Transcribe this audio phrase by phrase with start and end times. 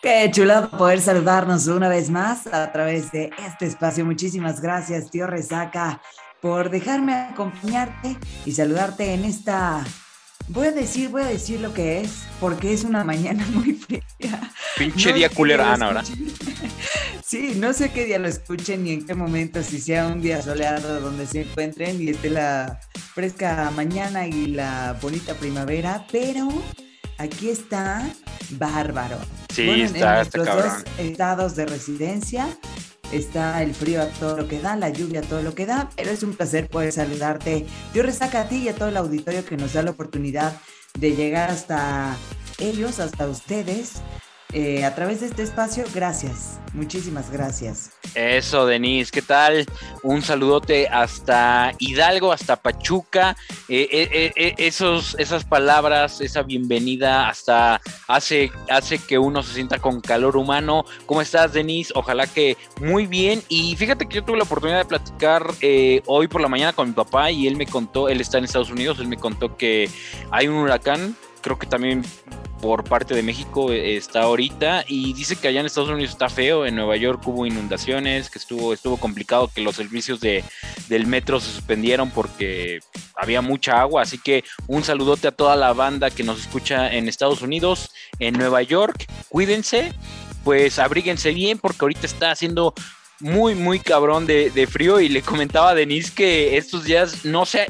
[0.00, 4.04] Qué chulo poder saludarnos una vez más a través de este espacio.
[4.04, 6.00] Muchísimas gracias, tío Resaca,
[6.40, 8.16] por dejarme acompañarte
[8.46, 9.84] y saludarte en esta.
[10.46, 14.02] Voy a decir, voy a decir lo que es, porque es una mañana muy fría.
[14.78, 16.04] Pinche día culero, Ana, ahora.
[17.24, 20.40] Sí, no sé qué día lo escuchen ni en qué momento, si sea un día
[20.40, 22.80] soleado donde se encuentren y esté la
[23.18, 26.48] fresca mañana y la bonita primavera, pero
[27.18, 28.08] aquí está
[28.50, 29.18] bárbaro.
[29.52, 32.46] Sí, está, en dos estados de residencia
[33.10, 35.90] está el frío a todo lo que da, la lluvia a todo lo que da,
[35.96, 37.66] pero es un placer poder saludarte.
[37.92, 40.56] Yo resaca a ti y a todo el auditorio que nos da la oportunidad
[40.96, 42.16] de llegar hasta
[42.58, 43.94] ellos, hasta ustedes,
[44.52, 45.84] eh, a través de este espacio.
[45.94, 47.90] Gracias, muchísimas gracias.
[48.14, 49.66] Eso, Denise, ¿qué tal?
[50.02, 53.36] Un saludote hasta Hidalgo, hasta Pachuca.
[53.68, 60.00] Eh, eh, esos, esas palabras, esa bienvenida, hasta hace, hace que uno se sienta con
[60.00, 60.86] calor humano.
[61.04, 61.92] ¿Cómo estás, Denise?
[61.94, 63.42] Ojalá que muy bien.
[63.48, 65.46] Y fíjate que yo tuve la oportunidad de platicar
[66.06, 68.70] hoy por la mañana con mi papá y él me contó, él está en Estados
[68.70, 69.90] Unidos, él me contó que
[70.30, 72.02] hay un huracán creo que también
[72.60, 76.28] por parte de México eh, está ahorita y dice que allá en Estados Unidos está
[76.28, 80.44] feo, en Nueva York hubo inundaciones, que estuvo, estuvo complicado, que los servicios de,
[80.88, 82.80] del metro se suspendieron porque
[83.14, 87.08] había mucha agua, así que un saludote a toda la banda que nos escucha en
[87.08, 89.92] Estados Unidos, en Nueva York, cuídense,
[90.44, 92.74] pues abríguense bien porque ahorita está haciendo
[93.20, 97.46] muy, muy cabrón de, de, frío y le comentaba a Denise que estos días, no
[97.46, 97.66] sé,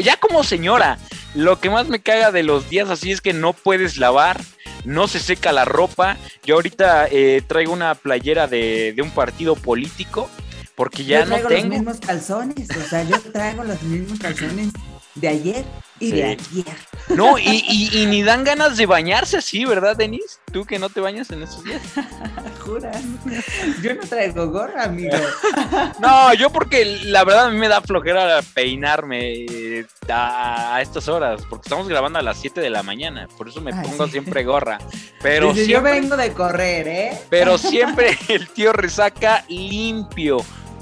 [0.00, 0.98] ya como señora,
[1.34, 4.40] lo que más me caga de los días así es que no puedes lavar,
[4.84, 6.16] no se seca la ropa.
[6.44, 10.28] Yo ahorita eh, traigo una playera de, de, un partido político
[10.74, 11.68] porque ya yo traigo no tengo.
[11.68, 14.68] los mismos calzones, o sea, yo traigo los mismos calzones
[15.20, 15.64] de ayer
[16.00, 16.76] y de ayer.
[17.08, 20.38] No, y, y, ni dan ganas de bañarse así, ¿verdad, Denise?
[20.52, 21.82] Tú que no te bañas en estos días.
[22.60, 23.02] Juras.
[23.82, 25.16] Yo no traigo gorra, amigo.
[26.00, 31.42] no, yo porque la verdad a mí me da flojera peinarme eh, a, estas horas,
[31.48, 34.78] porque estamos grabando a las 7 de la mañana, por eso me pongo siempre gorra.
[35.22, 37.18] Pero yo vengo de correr, ¿eh?
[37.28, 40.38] Pero siempre el tío resaca limpio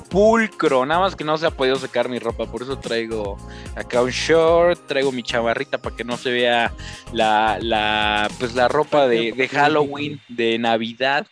[0.09, 0.87] pulcro.
[0.87, 2.47] Nada más que no se ha podido secar mi ropa.
[2.47, 3.37] Por eso traigo
[3.75, 4.87] acá un short.
[4.87, 6.73] Traigo mi chavarrita para que no se vea
[7.13, 11.27] la, la, pues la ropa de, de Halloween, de Navidad.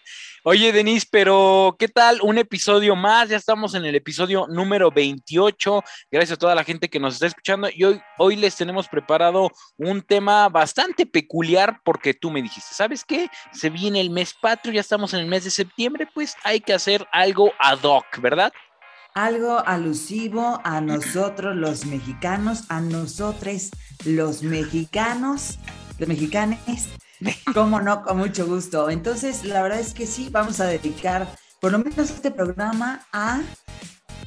[0.47, 2.21] Oye, Denise, pero ¿qué tal?
[2.21, 5.83] Un episodio más, ya estamos en el episodio número 28.
[6.11, 7.71] Gracias a toda la gente que nos está escuchando.
[7.75, 13.07] Y hoy, hoy les tenemos preparado un tema bastante peculiar porque tú me dijiste, ¿sabes
[13.07, 13.31] qué?
[13.55, 16.75] Se viene el mes patrio, ya estamos en el mes de septiembre, pues hay que
[16.75, 18.53] hacer algo ad hoc, ¿verdad?
[19.15, 23.71] Algo alusivo a nosotros los mexicanos, a nosotros
[24.05, 25.59] los mexicanos,
[25.99, 26.59] los mexicanes
[27.55, 28.91] Cómo no, con mucho gusto.
[28.91, 31.29] Entonces, la verdad es que sí, vamos a dedicar
[31.61, 33.41] por lo menos este programa a,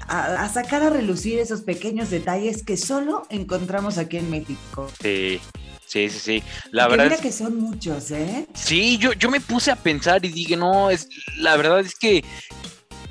[0.08, 4.90] a, sacar a relucir esos pequeños detalles que solo encontramos aquí en México.
[5.02, 5.40] Sí.
[5.86, 6.44] Sí, sí, sí.
[6.72, 8.46] La verdad mira que son muchos, ¿eh?
[8.53, 12.25] Sí, yo, yo me puse a pensar y dije, no, es la verdad es que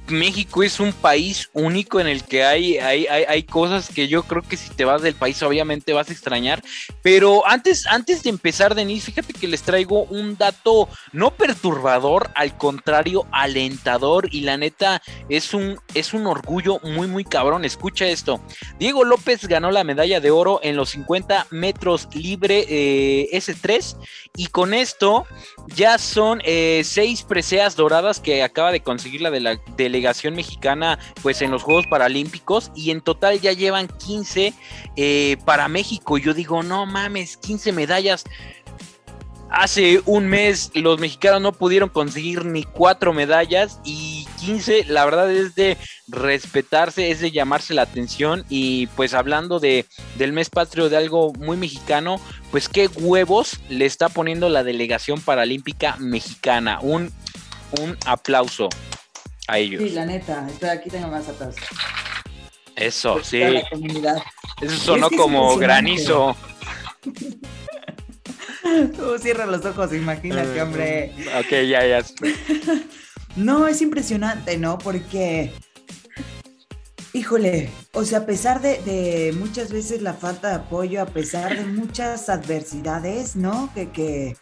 [0.09, 4.43] México es un país único en el que hay, hay, hay, cosas que yo creo
[4.43, 6.62] que si te vas del país obviamente vas a extrañar.
[7.03, 12.56] Pero antes, antes de empezar, Denise, fíjate que les traigo un dato no perturbador, al
[12.56, 14.28] contrario, alentador.
[14.33, 17.65] Y la neta es un, es un orgullo muy, muy cabrón.
[17.65, 18.41] Escucha esto.
[18.78, 23.97] Diego López ganó la medalla de oro en los 50 metros libre eh, S3.
[24.37, 25.27] Y con esto
[25.75, 29.59] ya son eh, seis preseas doradas que acaba de conseguir la de la
[29.97, 34.53] delegación mexicana pues en los Juegos Paralímpicos y en total ya llevan 15
[34.97, 36.19] eh, para México.
[36.19, 38.25] Yo digo, no mames, 15 medallas.
[39.49, 45.31] Hace un mes los mexicanos no pudieron conseguir ni cuatro medallas y 15, la verdad
[45.31, 49.87] es de respetarse, es de llamarse la atención y pues hablando de,
[50.19, 52.21] del mes patrio de algo muy mexicano,
[52.51, 56.81] pues qué huevos le está poniendo la delegación paralímpica mexicana.
[56.83, 57.13] Un,
[57.81, 58.69] un aplauso
[59.47, 59.83] a ellos.
[59.83, 61.57] Sí, la neta, estoy aquí tengo más atrás.
[62.77, 63.41] Eso, sí.
[64.60, 66.37] Eso sonó como granizo.
[68.97, 71.13] Tú cierra los ojos, imagínate, hombre.
[71.39, 72.04] Ok, ya, ya.
[73.37, 74.77] no, es impresionante, ¿no?
[74.78, 75.53] Porque,
[77.13, 81.65] híjole, o sea, a pesar de, muchas veces la falta de apoyo, a pesar de
[81.65, 83.71] muchas adversidades, ¿no?
[83.72, 84.37] Que, que,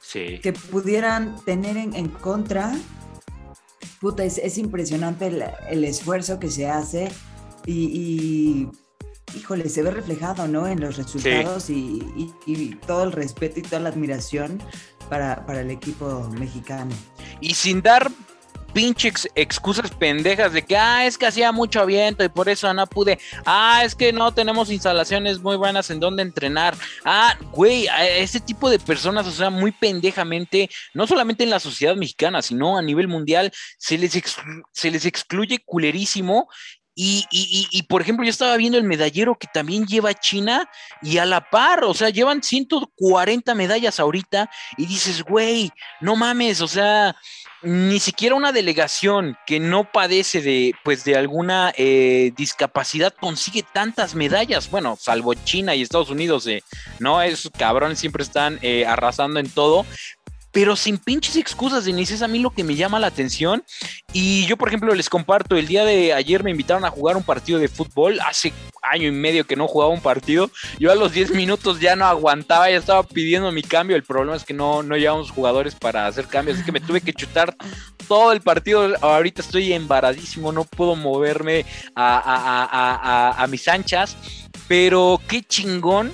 [0.00, 0.38] sí.
[0.40, 2.72] que pudieran tener en contra,
[4.00, 5.26] puta, es, impresionante
[5.68, 7.12] el, esfuerzo que se hace
[7.66, 8.68] y,
[9.36, 10.66] híjole, se ve reflejado, ¿no?
[10.66, 14.60] En los resultados y, todo el respeto y toda la admiración
[15.08, 16.92] para, para el equipo mexicano.
[17.40, 18.10] Y sin dar
[18.72, 22.86] pinches excusas pendejas de que, ah, es que hacía mucho viento y por eso no
[22.86, 23.18] pude.
[23.44, 26.74] Ah, es que no tenemos instalaciones muy buenas en donde entrenar.
[27.04, 27.86] Ah, güey,
[28.16, 32.78] ese tipo de personas, o sea, muy pendejamente, no solamente en la sociedad mexicana, sino
[32.78, 34.20] a nivel mundial, se les,
[34.72, 36.48] se les excluye culerísimo
[37.02, 40.68] y, y, y, por ejemplo, yo estaba viendo el medallero que también lleva China
[41.00, 45.70] y a la par, o sea, llevan 140 medallas ahorita y dices, güey,
[46.00, 47.16] no mames, o sea,
[47.62, 54.14] ni siquiera una delegación que no padece de, pues, de alguna eh, discapacidad consigue tantas
[54.14, 54.70] medallas.
[54.70, 56.62] Bueno, salvo China y Estados Unidos, eh,
[56.98, 59.84] no, esos cabrones siempre están eh, arrasando en todo,
[60.52, 63.64] pero sin pinches excusas, Denise, es a mí lo que me llama la atención.
[64.12, 67.22] Y yo, por ejemplo, les comparto, el día de ayer me invitaron a jugar un
[67.22, 68.52] partido de fútbol, hace
[68.82, 72.06] año y medio que no jugaba un partido, yo a los 10 minutos ya no
[72.06, 76.06] aguantaba, ya estaba pidiendo mi cambio, el problema es que no, no llevamos jugadores para
[76.06, 77.54] hacer cambios, así que me tuve que chutar
[78.08, 81.64] todo el partido, ahorita estoy embaradísimo, no puedo moverme
[81.94, 84.16] a, a, mis anchas,
[84.66, 86.12] pero qué chingón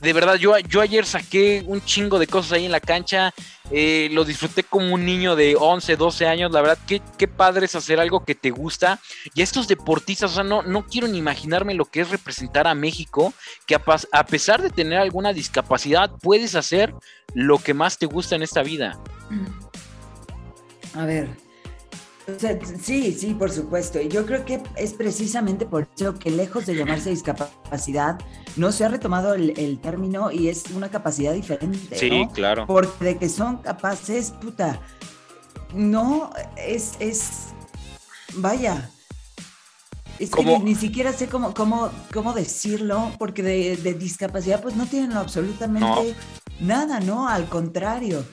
[0.00, 3.34] de verdad, yo, yo ayer saqué un chingo de cosas ahí en la cancha.
[3.70, 6.52] Eh, lo disfruté como un niño de 11, 12 años.
[6.52, 9.00] La verdad, qué, qué padre es hacer algo que te gusta.
[9.34, 12.74] Y estos deportistas, o sea, no, no quiero ni imaginarme lo que es representar a
[12.74, 13.34] México,
[13.66, 13.82] que a,
[14.12, 16.94] a pesar de tener alguna discapacidad, puedes hacer
[17.34, 18.98] lo que más te gusta en esta vida.
[20.94, 21.28] A ver,
[22.80, 24.00] sí, sí, por supuesto.
[24.00, 28.18] Y yo creo que es precisamente por eso que lejos de llamarse discapacidad,
[28.56, 31.96] no se ha retomado el, término y es una capacidad diferente.
[31.96, 32.66] Sí, claro.
[32.66, 34.80] Porque de que son capaces, puta,
[35.74, 37.48] no, es, es,
[38.34, 38.90] vaya.
[40.18, 45.12] Es que ni, siquiera sé cómo, cómo, cómo decirlo, porque de, discapacidad pues no tienen
[45.12, 46.14] absolutamente
[46.58, 47.28] nada, ¿no?
[47.28, 48.24] Al contrario.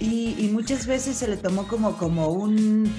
[0.00, 2.92] Y, y, muchas veces se le tomó como, como un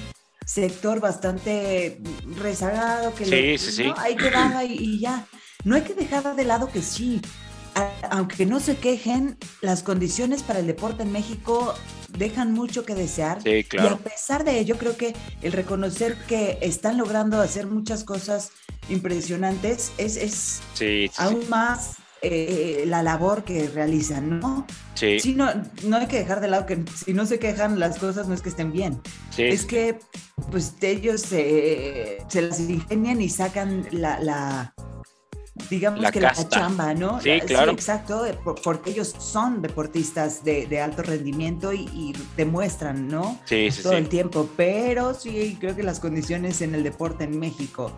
[0.50, 2.00] sector bastante
[2.36, 3.92] rezagado, que sí, sí, sí.
[3.96, 4.32] hay que
[4.66, 5.24] y, y, ya.
[5.62, 7.20] No hay que dejar de lado que sí,
[8.10, 11.74] aunque no se quejen, las condiciones para el deporte en México
[12.08, 13.40] dejan mucho que desear.
[13.42, 13.90] Sí, claro.
[13.90, 18.50] Y a pesar de ello, creo que el reconocer que están logrando hacer muchas cosas
[18.88, 20.62] impresionantes es, es
[21.16, 24.66] aún más eh, la labor que realizan, ¿no?
[24.94, 25.34] Sí.
[25.34, 25.50] no,
[25.84, 28.42] no hay que dejar de lado que si no se quejan las cosas no es
[28.42, 29.00] que estén bien.
[29.38, 29.98] Es que
[30.50, 34.74] pues ellos se las ingenian y sacan la,
[35.68, 37.20] digamos que la chamba, ¿no?
[37.20, 37.72] Sí, claro.
[37.72, 38.24] exacto,
[38.62, 43.38] porque ellos son deportistas de, alto rendimiento y, demuestran, ¿no?
[43.44, 47.38] Sí, sí, Todo el tiempo, pero sí, creo que las condiciones en el deporte en
[47.38, 47.92] México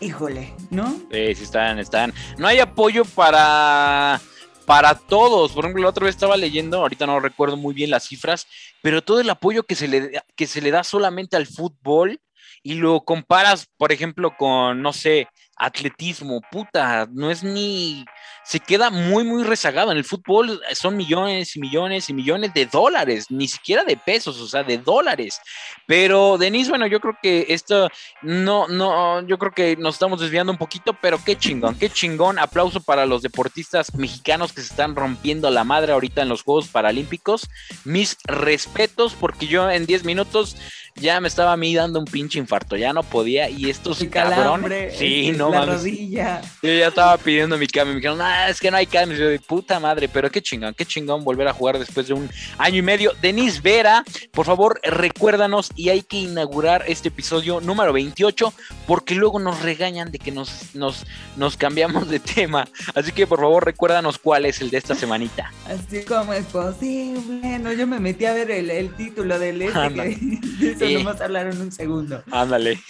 [0.00, 0.90] híjole, ¿no?
[1.10, 2.12] Sí, sí están, están.
[2.38, 4.20] No hay apoyo para
[4.68, 5.52] para todos.
[5.52, 8.46] Por ejemplo, la otra vez estaba leyendo, ahorita no recuerdo muy bien las cifras,
[8.82, 12.20] pero todo el apoyo que se le, que se le da solamente al fútbol
[12.62, 15.26] y lo comparas, por ejemplo, con, no sé,
[15.56, 18.04] atletismo, puta, no es ni,
[18.44, 19.92] se queda muy, muy rezagado.
[19.92, 24.40] En el fútbol son millones y millones y millones de dólares, ni siquiera de pesos,
[24.40, 25.40] o sea, de dólares.
[25.86, 27.88] Pero, Denise, bueno, yo creo que esto,
[28.22, 32.38] no, no, yo creo que nos estamos desviando un poquito, pero qué chingón, qué chingón.
[32.38, 36.68] Aplauso para los deportistas mexicanos que se están rompiendo la madre ahorita en los Juegos
[36.68, 37.48] Paralímpicos.
[37.84, 40.56] Mis respetos, porque yo en 10 minutos
[41.00, 43.48] ya me estaba a mí dando un pinche infarto, ya no podía.
[43.48, 44.96] Y estos cabrones.
[44.96, 46.40] Sí, no la rodilla.
[46.62, 47.94] Yo ya estaba pidiendo mi cambio.
[47.94, 49.18] Me dijeron, ah, es que no hay cambio.
[49.18, 52.28] Yo de puta madre, pero qué chingón, qué chingón volver a jugar después de un
[52.58, 53.12] año y medio.
[53.20, 58.52] Denise Vera, por favor, recuérdanos y hay que inaugurar este episodio número 28
[58.86, 61.04] porque luego nos regañan de que nos, nos,
[61.36, 62.68] nos cambiamos de tema.
[62.94, 65.52] Así que por favor, recuérdanos cuál es el de esta semanita.
[65.66, 67.58] Así como es posible.
[67.58, 71.60] No, yo me metí a ver el, título del este que vamos a hablar en
[71.60, 72.22] un segundo.
[72.30, 72.80] Ándale.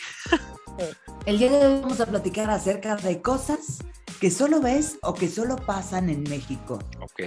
[1.27, 3.79] El día de hoy vamos a platicar acerca de cosas
[4.21, 6.79] que solo ves o que solo pasan en México.
[7.01, 7.21] Ok.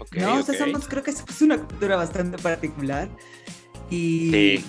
[0.00, 3.08] okay no, o sea, somos, creo que es una cultura bastante particular.
[3.90, 4.64] Y, sí.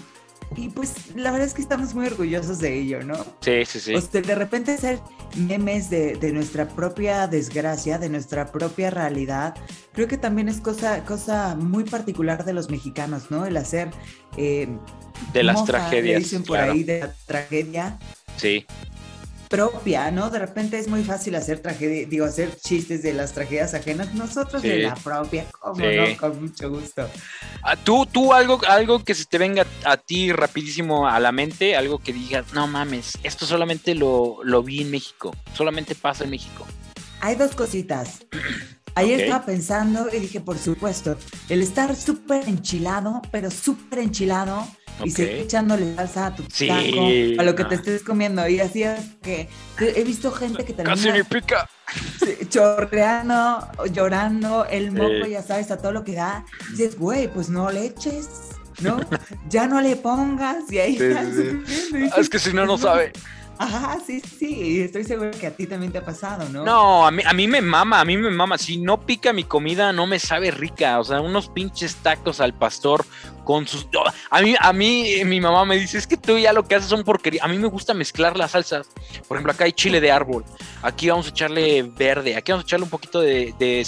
[0.58, 3.16] y pues la verdad es que estamos muy orgullosos de ello, ¿no?
[3.42, 3.96] Sí, sí, sí.
[3.96, 5.00] O sea, de repente hacer
[5.36, 9.56] memes de, de, nuestra propia desgracia, de nuestra propia realidad,
[9.94, 13.46] creo que también es cosa, cosa muy particular de los mexicanos, ¿no?
[13.46, 13.90] El hacer
[14.38, 14.68] eh,
[15.34, 16.24] de las tragedias.
[16.24, 18.00] Dicen por ahí de la tragedia.
[18.38, 18.66] Sí.
[19.50, 20.30] Propia, ¿no?
[20.30, 24.62] De repente es muy fácil hacer tragedia, digo, hacer chistes de las tragedias ajenas, nosotros
[24.62, 25.96] de la propia, como Sí.
[25.96, 27.10] no, con mucho gusto.
[27.64, 31.76] Ah, Tú, tú algo, algo que se te venga a ti rapidísimo a la mente,
[31.76, 36.32] algo que digas, no mames, esto solamente lo, lo vi en México, solamente pasa en
[36.32, 36.66] México.
[37.22, 38.26] Hay dos cositas.
[38.96, 39.24] Ayer Ok.
[39.24, 41.18] estaba pensando y dije, por supuesto,
[41.50, 44.66] el estar súper enchilado, pero súper enchilado
[45.04, 45.16] y Ok.
[45.18, 47.70] seguir echándole salsa a tu Sí, taco, a lo que no.
[47.70, 48.48] te estés comiendo.
[48.48, 49.50] Y así es que
[49.80, 51.70] he visto gente que Casi termina me pica.
[52.20, 55.32] sí, chorreando, llorando, el moco, Sí.
[55.32, 56.46] ya sabes, a todo lo que da.
[56.72, 58.30] Dices, güey, pues no le eches,
[58.82, 58.98] ¿no?
[59.50, 61.04] ya no le pongas y ahí Sí,
[61.36, 61.98] sí.
[61.98, 63.12] Y Ah, Es que si no, no sabe.
[63.58, 66.64] Ajá, sí, sí, estoy seguro que a ti también te ha pasado, ¿no?
[66.64, 68.58] No, a mí, a mí me mama, a mí me mama.
[68.58, 71.00] Si no pica mi comida, no me sabe rica.
[71.00, 73.06] O sea, unos pinches tacos al pastor
[73.46, 73.88] con sus.
[74.30, 76.76] A mí, a mí, eh, mi mamá me dice, es que tú ya lo que
[76.76, 77.44] haces son porquería.
[77.44, 78.88] A mí me gusta mezclar las salsas.
[79.28, 80.44] Por ejemplo, acá hay chile de árbol.
[80.82, 82.36] Aquí vamos a echarle verde.
[82.36, 83.84] Aquí vamos a echarle un poquito de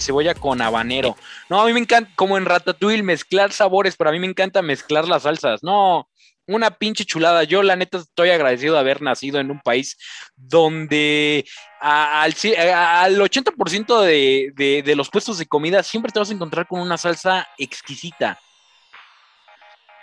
[0.00, 1.16] cebolla con habanero.
[1.48, 4.62] No, a mí me encanta, como en Ratatouille, mezclar sabores, pero a mí me encanta
[4.62, 5.62] mezclar las salsas.
[5.62, 6.08] No,
[6.46, 7.44] una pinche chulada.
[7.44, 9.96] Yo, la neta, estoy agradecido de haber nacido en un país
[10.36, 11.44] donde
[11.80, 16.30] a- al, a- al 80% de, de, de los puestos de comida siempre te vas
[16.30, 18.38] a encontrar con una salsa exquisita.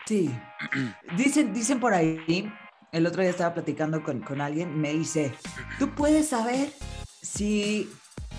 [0.05, 0.29] Sí.
[1.17, 2.51] Dicen, dicen por ahí,
[2.91, 5.34] el otro día estaba platicando con, con alguien, me dice,
[5.77, 6.72] tú puedes saber
[7.22, 7.89] si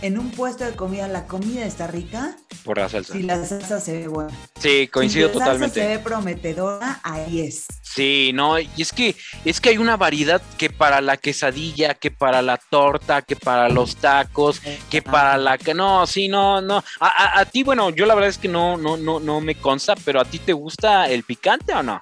[0.02, 3.12] en un puesto de comida la comida está rica, Por la salsa.
[3.12, 4.30] si la salsa se ve buena.
[4.58, 7.66] Sí, coincido si la salsa se ve prometedora, ahí es.
[7.82, 12.10] Sí, no, y es que es que hay una variedad que para la quesadilla, que
[12.10, 16.76] para la torta, que para los tacos, que para la que no, sí, no, no.
[17.00, 19.56] A, a- a ti, bueno, yo la verdad es que no, no, no, no me
[19.56, 21.98] consta, pero a ti te gusta el picante o no?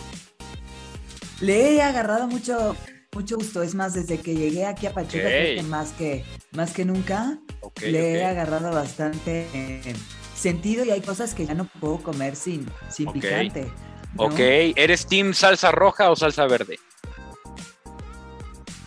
[1.41, 2.77] Le he agarrado mucho,
[3.15, 3.63] mucho gusto.
[3.63, 5.67] Es más, desde que llegué aquí a Pachuca, creo que Ok.
[5.67, 7.39] más que, más que nunca,
[7.83, 9.95] le he agarrado bastante eh,
[10.35, 13.15] sentido y hay cosas que ya no puedo comer sin, sin Ok.
[13.15, 13.71] picante.
[14.15, 14.25] ¿no?
[14.25, 16.79] Ok, ¿eres team salsa roja o salsa verde?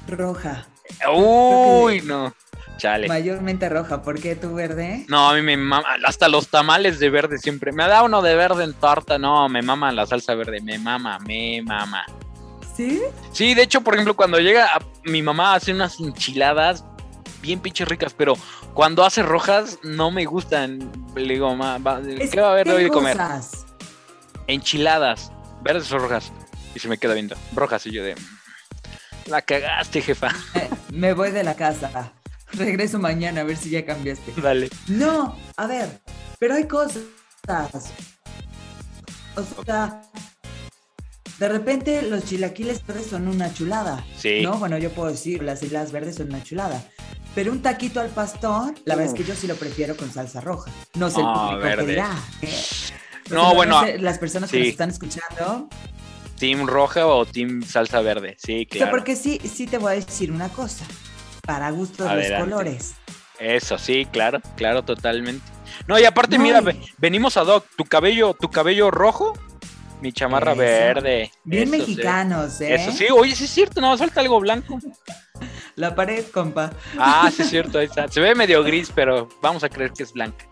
[0.08, 0.68] Roja,
[1.13, 2.34] Uy, no.
[2.77, 3.08] Chale.
[3.08, 4.01] mayormente roja.
[4.01, 5.06] ¿Por qué tú verde?
[5.08, 7.72] No, a mí me mama, hasta los tamales de verde siempre.
[7.72, 11.20] Me da uno de verde en torta, no, me mama la salsa verde, me mama,
[11.20, 12.03] me mama.
[12.75, 13.00] ¿Sí?
[13.32, 16.84] Sí, de hecho, por ejemplo, cuando llega a- mi mamá hace unas enchiladas
[17.41, 18.36] bien pinches ricas, pero
[18.74, 20.91] cuando hace rojas no me gustan.
[21.15, 23.17] Le digo, mamá, va- ¿qué va a haber que hoy de comer?
[23.17, 23.65] cosas.
[24.48, 25.31] Enchiladas,
[25.62, 26.31] verdes o rojas.
[26.75, 28.15] Y se me queda viendo, rojas, y yo de...
[29.25, 30.29] La cagaste, jefa.
[30.55, 32.12] Eh, me voy de la casa.
[32.53, 34.33] Regreso mañana a ver si ya cambiaste.
[34.41, 34.69] Dale.
[34.88, 36.01] No, a ver,
[36.39, 37.03] pero hay cosas.
[39.36, 40.01] O sea,
[41.41, 44.05] de repente los chilaquiles verdes son una chulada.
[44.15, 44.41] Sí.
[44.43, 46.83] No, bueno, yo puedo decir, las islas verdes son una chulada.
[47.33, 50.39] Pero un taquito al pastor, la verdad es que yo sí lo prefiero con salsa
[50.39, 50.69] roja.
[50.93, 52.53] No sé el Ah, público dirá, ¿eh?
[53.31, 55.67] No, bueno, las personas que nos están escuchando.
[56.38, 58.38] ¿Team roja o team salsa verde?
[58.38, 58.91] Sí, O sea, claro.
[58.91, 60.86] porque sí, sí te voy a decir una cosa.
[61.41, 62.93] Para gusto de los colores.
[63.39, 65.43] Eso, sí, claro, claro, totalmente.
[65.88, 66.62] No, y aparte, No, mira,
[67.00, 69.33] venimos a Doc, tu cabello, tu cabello rojo,
[70.01, 70.62] mi chamarra Eso.
[70.62, 71.31] verde.
[71.43, 71.79] Bien Eso sí.
[71.79, 72.75] mexicanos, ¿eh?
[72.75, 74.79] Eso sí, oye, sí es cierto, no, falta algo blanco.
[75.75, 76.72] La pared, compa.
[76.98, 78.08] Ah, sí es cierto, ahí está.
[78.08, 80.46] Se ve medio gris, pero vamos a creer que es blanca.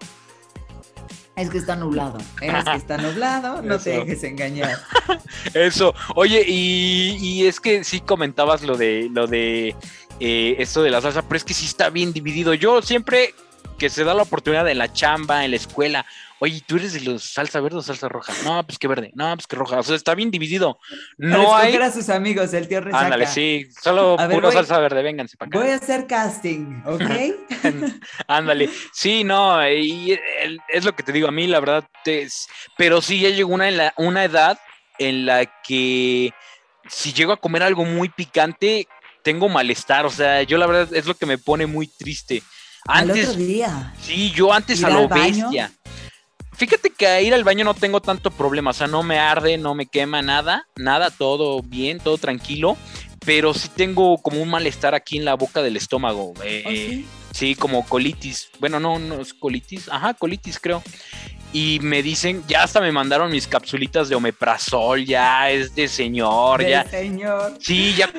[1.35, 2.17] Es que está nublado.
[2.41, 4.77] Es que está nublado, no te dejes engañar.
[5.53, 9.73] Eso, oye, y, y es que sí comentabas lo de lo de
[10.19, 12.53] eh, esto de la salsa, pero es que sí está bien dividido.
[12.53, 13.33] Yo siempre
[13.79, 16.05] que se da la oportunidad en la chamba, en la escuela,
[16.39, 18.33] oye, ¿tú eres de los salsa verde o salsa roja?
[18.43, 19.79] No, pues que verde, no, pues que roja.
[19.79, 20.77] O sea, está bien dividido.
[21.17, 21.75] No hay.
[21.75, 23.05] a sus amigos, el tío Resaca.
[23.05, 25.59] Ándale, sí, solo A ver, puro voy- salsa verde, vénganse para acá.
[25.59, 27.01] Voy a hacer casting, ¿ok?
[28.27, 32.47] Ándale, sí, no, y el- es lo que te digo, a mí la verdad, es-
[32.77, 34.59] pero sí ya llegó una, en la- una edad
[34.97, 36.31] en la que
[36.87, 38.87] si llego a comer algo muy picante,
[39.23, 42.41] tengo malestar, o sea, yo la verdad es lo que me pone muy triste.
[42.85, 43.93] Al Antes, otro día.
[44.01, 45.71] sí, yo antes ¿Ir a lo bestia.
[46.53, 49.57] Fíjate que a ir al baño no tengo tanto problema, o sea, no me arde,
[49.57, 52.75] no me quema nada, nada, todo bien, todo tranquilo,
[53.25, 56.33] pero sí tengo como un malestar aquí en la boca del estómago.
[56.43, 57.05] eh, ¿Oh, sí?
[57.31, 58.49] Sí, como colitis.
[58.59, 59.87] Bueno, no, no es colitis.
[59.87, 60.83] Ajá, colitis creo.
[61.53, 66.59] Y me dicen, ya hasta me mandaron mis capsulitas de omeprazol, ya es de señor,
[66.61, 66.83] Del ya.
[66.89, 67.57] señor.
[67.61, 68.11] Sí, ya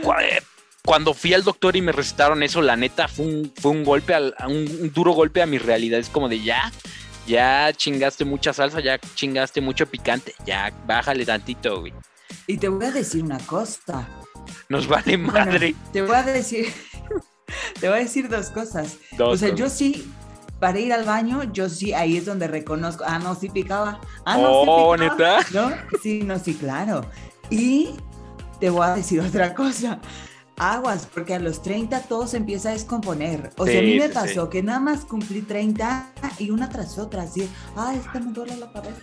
[0.84, 4.14] cuando fui al doctor y me recetaron eso, la neta fue un, fue un golpe,
[4.14, 5.98] al, un, un duro golpe a mi realidad.
[6.00, 6.72] Es como de ya,
[7.26, 11.92] ya chingaste mucha salsa, ya chingaste mucho picante, ya bájale tantito, güey.
[12.46, 14.08] Y te voy a decir una cosa.
[14.68, 15.74] Nos vale Bueno, madre.
[15.92, 16.72] te voy a decir,
[17.80, 18.96] te voy a decir dos cosas.
[19.12, 19.58] Dos o sea, cosas.
[19.60, 20.10] yo sí,
[20.58, 24.00] para ir al baño, yo sí, ahí es donde reconozco, ah, no, sí picaba.
[24.24, 25.38] Ah, no, Oh, sí picaba.
[25.40, 25.46] ¿neta?
[25.52, 25.72] ¿No?
[26.02, 27.04] Sí, no, sí, claro.
[27.50, 27.90] Y
[28.60, 30.00] te voy a decir otra cosa.
[30.60, 33.50] Aguas, porque a los 30 todo se empieza a descomponer.
[33.56, 36.68] O sea, a mí Sí, me sí, pasó que nada más cumplí 30 y una
[36.68, 39.00] tras otra, así, ay, esta me duele la cabeza,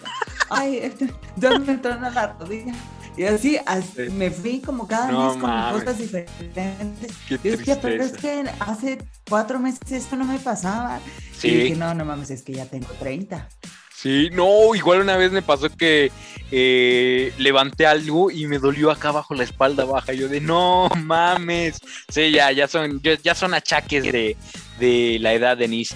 [0.51, 2.73] ay, este, ya me truena la rodilla.
[3.17, 4.03] Y así, as- Sí.
[4.11, 5.83] me fui como cada No mes con mames.
[5.83, 7.11] cosas diferentes.
[7.27, 10.99] Qué Y pero es que hace cuatro meses esto no me pasaba.
[11.35, 11.47] Sí.
[11.47, 13.49] Y dije, no, no mames, es que ya tengo 30.
[13.97, 16.11] Sí, no, igual una vez me pasó que
[16.51, 20.13] eh, levanté algo y me dolió acá abajo la espalda baja.
[20.13, 21.79] Yo de no mames.
[22.07, 24.37] Sí, ya, ya son, ya, son achaques de,
[24.79, 25.95] de la edad de Nis.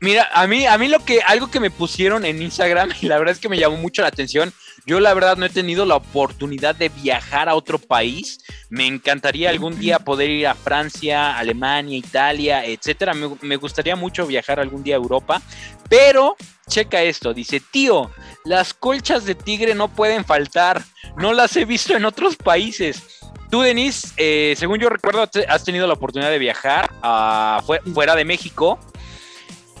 [0.00, 3.18] Mira, a mí, a mí lo que, algo que me pusieron en Instagram, y la
[3.18, 4.50] verdad es que me llamó mucho la atención.
[4.86, 8.38] Yo la verdad no he tenido la oportunidad de viajar a otro país.
[8.70, 13.12] Me encantaría algún día poder ir a Francia, Alemania, Italia, etcétera.
[13.12, 15.42] Me, me gustaría mucho viajar algún día a Europa.
[15.88, 16.36] Pero,
[16.68, 18.10] checa esto, dice, tío,
[18.44, 20.82] las colchas de tigre no pueden faltar.
[21.16, 23.02] No las he visto en otros países.
[23.50, 27.80] Tú, Denise, eh, según yo recuerdo, te- has tenido la oportunidad de viajar a fue-
[27.94, 28.78] fuera de México.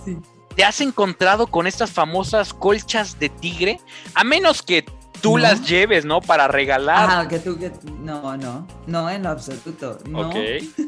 [0.04, 0.16] Sí.
[0.56, 3.80] ¿Te has encontrado con estas famosas colchas de tigre?
[4.14, 4.84] A menos que
[5.20, 5.42] tú No.
[5.44, 6.20] las lleves, ¿no?
[6.20, 7.10] Para regalar.
[7.10, 9.98] Ajá, que tú, que no, no, no, en lo absoluto.
[10.08, 10.28] No.
[10.30, 10.36] Ok,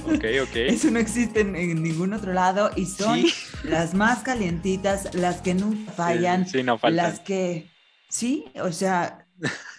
[0.06, 0.56] ok, ok.
[0.68, 3.32] Eso no existe en, en ningún otro lado y son Sí.
[3.64, 6.96] las más calientitas, las que nunca fallan, Sí, no faltan.
[6.96, 7.68] las que,
[8.08, 9.26] sí, o sea,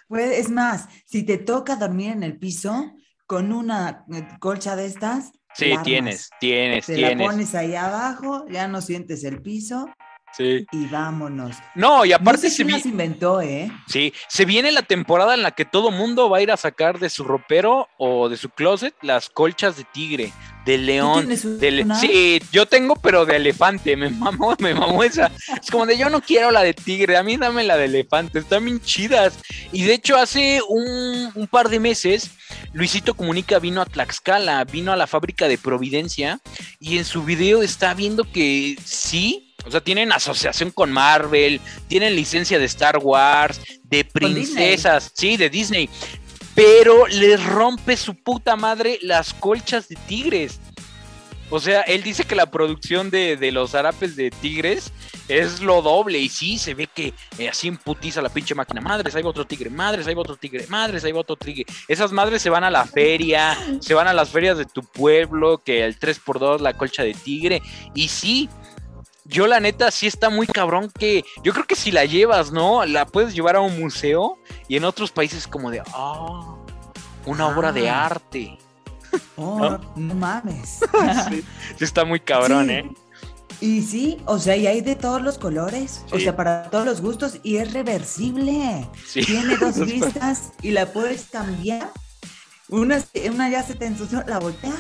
[0.08, 2.94] puede, es más, si te toca dormir en el piso
[3.26, 7.28] con una eh, colcha de estas, Sí, la tienes, tienes, te la tienes.
[7.28, 9.90] pones ahí abajo, ya no sientes el piso
[10.38, 10.66] Sí.
[10.72, 11.58] y vámonos.
[11.76, 13.72] No, y No aparte sé se, vi- las inventó, ¿eh?
[13.88, 17.00] sí, se viene la temporada en la que todo mundo va a ir a sacar
[17.00, 20.32] de su ropero o de su closet las colchas de tigre,
[20.66, 21.28] de león.
[21.28, 21.96] de le-?
[21.96, 23.98] Sí, yo tengo, pero de elefante.
[23.98, 25.32] Me mamó, me mamó esa.
[25.62, 28.40] Es como de yo no quiero la de tigre, a mí dame la de elefante.
[28.40, 29.38] Están bien chidas.
[29.74, 32.32] Y de hecho, hace un, un par de meses,
[32.74, 36.40] Luisito Comunica vino a Tlaxcala, vino a la fábrica de Providencia.
[36.80, 39.51] Y en su video está viendo que sí.
[39.66, 45.50] O sea, tienen asociación con Marvel, tienen licencia de Star Wars, de princesas, sí, de
[45.50, 45.90] Disney.
[46.56, 50.60] Pero les rompe su puta madre las colchas de tigres.
[51.50, 54.92] O sea, él dice que la producción de, de los zarapes de tigres
[55.28, 56.20] es lo doble.
[56.20, 58.82] Y sí, se ve que eh, así emputiza la pinche máquina.
[58.82, 59.70] Madres, ahí va otro tigre.
[59.70, 60.66] Madres, ahí va otro tigre.
[60.68, 61.66] Madres, ahí va otro tigre.
[61.88, 63.58] Esas madres se van a la feria.
[63.80, 65.58] Se van a las ferias de tu pueblo.
[65.58, 67.62] Que el 3x2, la colcha de tigre.
[67.94, 68.50] Y sí,
[69.32, 71.24] yo la neta sí está muy cabrón que...
[71.44, 72.86] Yo creo que si la llevas, ¿no?
[72.86, 74.38] La puedes llevar a un museo.
[74.68, 75.82] Y en otros países como de...
[75.94, 76.56] Ah,
[77.26, 78.06] una obra de Ah.
[78.06, 78.58] arte.
[79.36, 79.80] Oh, ¿No?
[79.96, 80.80] no, mames.
[81.30, 81.44] sí,
[81.78, 82.74] sí está muy cabrón, Sí.
[82.74, 82.92] ¿eh?
[83.60, 87.00] Y sí, o sea, y hay de todos los colores, o sea, para todos los
[87.00, 88.88] gustos, y es reversible.
[89.14, 91.92] Tiene dos vistas y la puedes cambiar.
[92.70, 94.74] Una, una ya se te ensució, la volteas.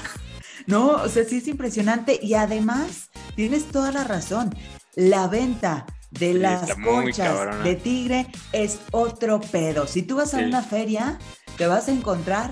[0.67, 2.19] No, o sea, sí es impresionante.
[2.21, 4.53] Y además, tienes toda la razón.
[4.95, 6.67] La venta de Sí, las
[7.15, 7.63] cabrona.
[7.63, 9.87] de tigre es otro pedo.
[9.87, 10.43] Si tú vas a Sí.
[10.45, 11.17] una feria,
[11.57, 12.51] te vas a encontrar.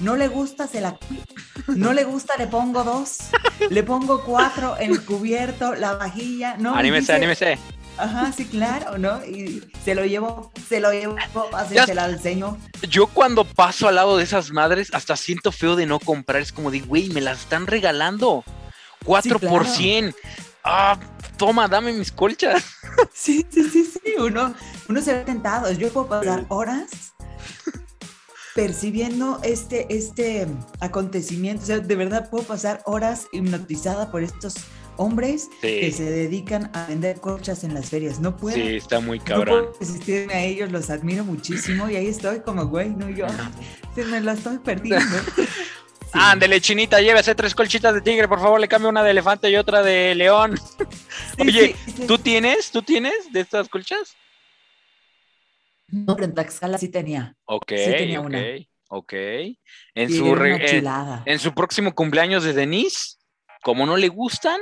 [0.00, 0.98] No le gusta, se la
[1.68, 3.16] no le gusta, le pongo dos,
[3.70, 6.74] le pongo cuatro, el cubierto, la vajilla, no.
[6.74, 7.58] anímese, dice, anímese.
[7.98, 9.24] Ajá, sí, claro, ¿no?
[9.24, 11.16] Y se lo llevo, se lo llevo,
[11.50, 12.56] pásensela al señor.
[12.88, 16.42] Yo cuando paso al lado de esas madres, hasta siento feo de no comprar.
[16.42, 18.44] Es como de, güey, me las están regalando.
[19.04, 19.76] 4 Sí, por claro.
[19.76, 20.14] 100.
[20.64, 20.98] Ah,
[21.36, 22.64] toma, dame mis colchas.
[23.12, 24.54] Sí, sí, sí, sí, uno,
[24.88, 25.70] uno se ve tentado.
[25.72, 27.12] Yo puedo pasar horas
[28.54, 30.46] percibiendo este, este
[30.80, 31.62] acontecimiento.
[31.62, 34.54] O sea, de verdad puedo pasar horas hipnotizada por estos
[34.96, 38.18] hombres que se dedican a vender colchas en las ferias.
[38.20, 38.56] No puedo.
[38.56, 39.64] Sí, está muy No cabrón.
[39.66, 43.26] puedo resistirme a ellos, los admiro muchísimo y ahí estoy como, güey, no, yo
[43.94, 45.04] se me la estoy perdiendo.
[46.06, 46.12] Sí.
[46.22, 49.56] Ándele, chinita, llévese tres colchitas de tigre, por favor, le cambio una de elefante y
[49.56, 50.54] otra de león.
[51.36, 52.06] Sí, Oye, sí.
[52.06, 52.70] ¿tú tienes?
[52.70, 54.14] ¿Tú tienes de estas colchas?
[55.88, 57.34] No, pero en Tlaxcala sí tenía.
[57.44, 58.42] Ok, Sí tenía ok, una.
[58.88, 59.12] ok.
[59.94, 60.82] En su, re-
[61.26, 63.16] en su próximo cumpleaños de Denise,
[63.62, 64.60] como no le gustan,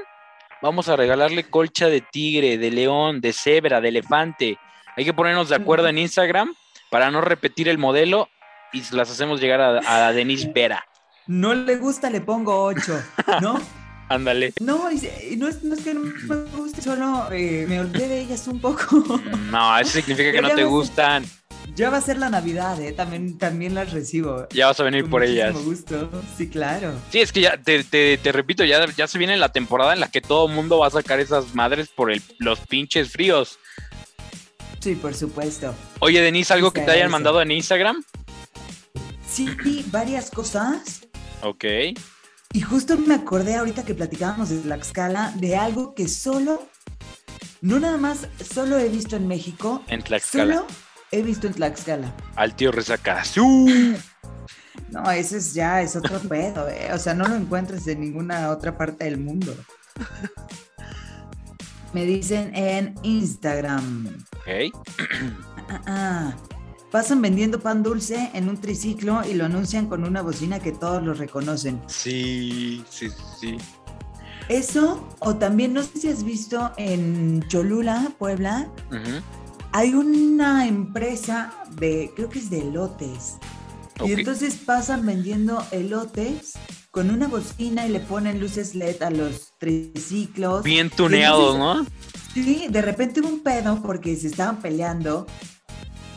[0.64, 4.58] vamos a regalarle colcha de tigre, de león, de cebra, de elefante.
[4.96, 6.54] Hay que ponernos de acuerdo en Instagram
[6.90, 8.30] para no repetir el modelo
[8.72, 10.82] y las hacemos llegar a, a Denise Vera.
[11.26, 12.98] No le gusta, le pongo ocho,
[13.42, 13.60] ¿no?
[14.08, 14.54] Ándale.
[14.60, 14.88] No,
[15.36, 18.58] no es, no es que no me guste, solo eh, me olvidé de ellas un
[18.58, 19.20] poco.
[19.50, 21.24] No, eso significa que no te gustan.
[21.76, 22.92] Ya va a ser la Navidad, ¿eh?
[22.92, 24.46] También, también las recibo.
[24.50, 25.54] Ya vas a venir Con por ellas.
[25.54, 26.08] gusto.
[26.36, 26.92] Sí, claro.
[27.10, 29.98] Sí, es que ya, te, te- te repito, ya, ya se viene la temporada en
[29.98, 33.58] la que todo mundo va a sacar esas madres por el- los pinches fríos.
[34.78, 35.74] Sí, por supuesto.
[35.98, 38.04] Oye, Denise, ¿algo Sí, que te hayan mandado en Instagram?
[39.28, 39.48] Sí,
[39.90, 41.08] varias cosas.
[41.42, 41.64] Ok.
[42.52, 46.68] Y justo me acordé ahorita que platicábamos de Tlaxcala de algo que solo,
[47.62, 50.54] no nada más, solo he visto en México, En Tlaxcala.
[50.54, 50.66] solo
[51.14, 52.12] he visto en Tlaxcala.
[52.36, 53.66] Al tío Resacazu.
[54.90, 56.90] No, ese es ya, es otro pedo, ¿eh?
[56.92, 59.52] O sea, no lo encuentras en ninguna otra parte del mundo.
[61.92, 64.06] Me dicen en Instagram.
[64.38, 64.72] Ok.
[65.70, 66.34] Ah, ah.
[66.92, 71.02] Pasan vendiendo pan dulce en un triciclo y lo anuncian con una bocina que todos
[71.02, 71.80] lo reconocen.
[71.86, 73.08] Sí, sí,
[73.40, 73.56] sí.
[74.50, 79.22] Eso, o también, no sé si has visto en Cholula, Puebla, Ujú.
[79.76, 83.38] Hay una empresa de, creo que es de elotes.
[84.04, 86.52] Y entonces pasan vendiendo elotes
[86.92, 90.62] con una bocina y le ponen luces LED a los triciclos.
[90.62, 91.84] Bien tuneados, ¿no?
[92.32, 95.26] Sí, de repente hubo un pedo porque se estaban peleando.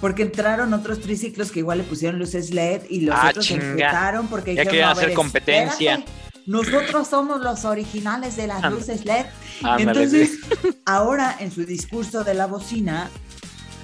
[0.02, 3.56] Porque entraron otros triciclos que igual le pusieron luces LED y los Ah, otros se
[3.56, 5.94] enfrentaron porque Ya dijeron, querían "No, a hacer ver, competencia".
[5.96, 9.26] espérate, Nosotros somos los originales de las luces LED.
[9.64, 10.38] Ándale, Entonces,
[10.86, 13.10] ahora en su discurso de la bocina,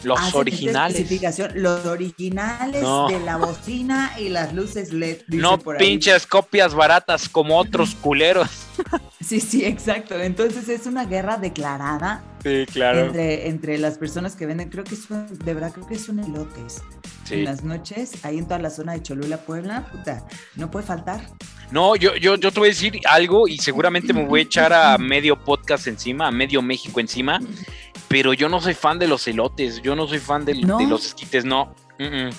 [0.03, 0.95] Los hacen originales.
[0.97, 3.07] especificación, los originales No.
[3.07, 5.21] de la bocina y las luces LED.
[5.27, 5.85] No por ahí.
[5.87, 8.49] pinches copias baratas como otros culeros.
[9.25, 10.19] Sí, sí, exacto.
[10.19, 13.05] Entonces es una guerra declarada Sí, claro.
[13.05, 14.69] entre, entre las personas que venden.
[14.69, 16.81] Creo que son, de verdad, creo que son elotes.
[17.23, 17.41] En Sí.
[17.43, 20.25] las noches, ahí en toda la zona de Cholula, Puebla, puta,
[20.57, 21.21] no puede faltar.
[21.71, 24.73] No, yo, yo, yo te voy a decir algo y seguramente me voy a echar
[24.73, 27.39] a medio podcast encima, a medio México encima,
[28.13, 30.53] pero yo no soy fan de los elotes, yo no soy fan de
[30.87, 31.73] los esquites, no.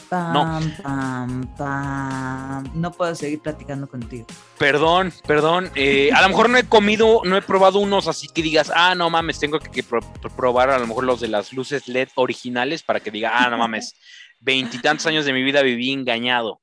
[0.09, 0.61] Pam, No.
[0.83, 2.71] pam, pam.
[2.75, 4.27] No puedo seguir platicando contigo.
[4.59, 5.71] Perdón, perdón.
[5.75, 8.95] eh, a lo mejor no he comido, no he probado unos así que digas, ah,
[8.95, 10.01] no mames, tengo que, que pro-
[10.37, 13.57] probar a lo mejor los de las luces LED originales para que diga, ah, no
[13.59, 13.95] mames,
[14.41, 16.61] veintitantos años de mi vida viví engañado.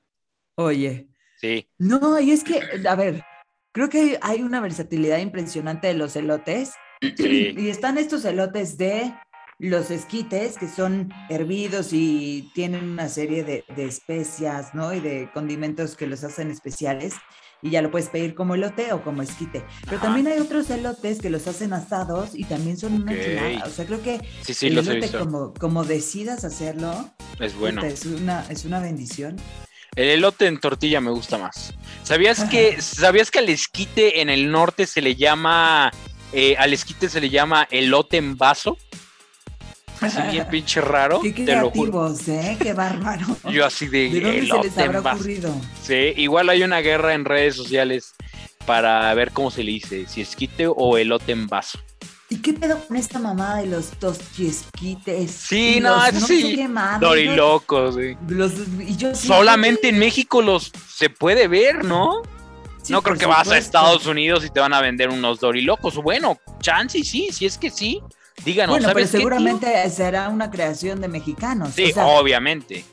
[0.55, 1.07] Oye,
[1.39, 3.23] Sí, no, y es que, a ver,
[3.71, 6.73] creo que hay una versatilidad impresionante de los elotes.
[7.01, 7.55] Sí.
[7.57, 9.13] Y están estos elotes de
[9.59, 14.93] los esquites que son hervidos y tienen una serie de, de especias, ¿no?
[14.93, 17.13] Y de condimentos que los hacen especiales.
[17.63, 19.63] Y ya lo puedes pedir como elote o como esquite.
[19.83, 20.07] Pero Ajá.
[20.07, 23.19] también hay otros elotes que los hacen asados y también son una Ok.
[23.23, 23.65] chulada.
[23.67, 27.83] O sea, creo que Sí, sí, el elote, como, como decidas hacerlo, Es bueno.
[27.85, 29.35] es, una, es una bendición.
[29.95, 31.75] El elote en tortilla me gusta más.
[32.01, 35.91] ¿Sabías que, ¿sabías que al esquite en el norte se le llama,
[36.33, 38.77] eh, al esquite se le llama elote en vaso?
[39.99, 42.13] Así bien pinche raro, Qué te lo juro.
[42.27, 42.57] ¿eh?
[42.61, 43.25] Qué bárbaro.
[43.51, 45.15] Yo así de, ¿De dónde se elote les habrá en vaso.
[45.17, 45.55] ocurrido?
[45.83, 48.15] Sí, igual hay una guerra en redes sociales
[48.65, 51.79] para ver cómo se le dice, si esquite o elote en vaso.
[52.29, 55.31] ¿Y qué pedo con esta mamada de los tosquiesquites?
[55.31, 56.67] Sí, no, los sé sí.
[56.69, 57.95] madre, Dorilocos,
[58.29, 62.21] los- y yo sí- Solamente en México los se puede ver, ¿no?
[62.81, 63.57] Sí, no creo que vas a.
[63.57, 65.95] Estados Unidos y te van a vender unos dorilocos.
[65.95, 68.01] Bueno, chance y sí, si es que sí.
[68.43, 71.73] Díganos, Bueno, pero seguramente será una creación de mexicanos.
[71.75, 72.83] Sí, o sea, obviamente.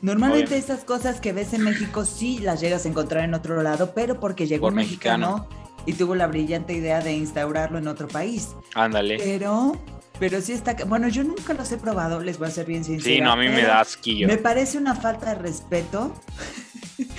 [0.00, 0.72] normalmente obviamente.
[0.72, 4.18] esas cosas que ves en México sí las llegas a encontrar en otro lado, pero
[4.18, 5.48] porque llegó Por un mexicano,
[5.86, 8.56] y tuvo la brillante idea de instaurarlo en otro país.
[8.74, 9.18] Ándale.
[9.18, 9.78] Pero,
[10.18, 10.74] pero sí está.
[10.86, 13.14] Bueno, yo nunca los he probado, les voy a ser bien sincera.
[13.14, 14.26] Sí, no, a mí me da asquillo.
[14.26, 16.14] Me parece una falta de respeto.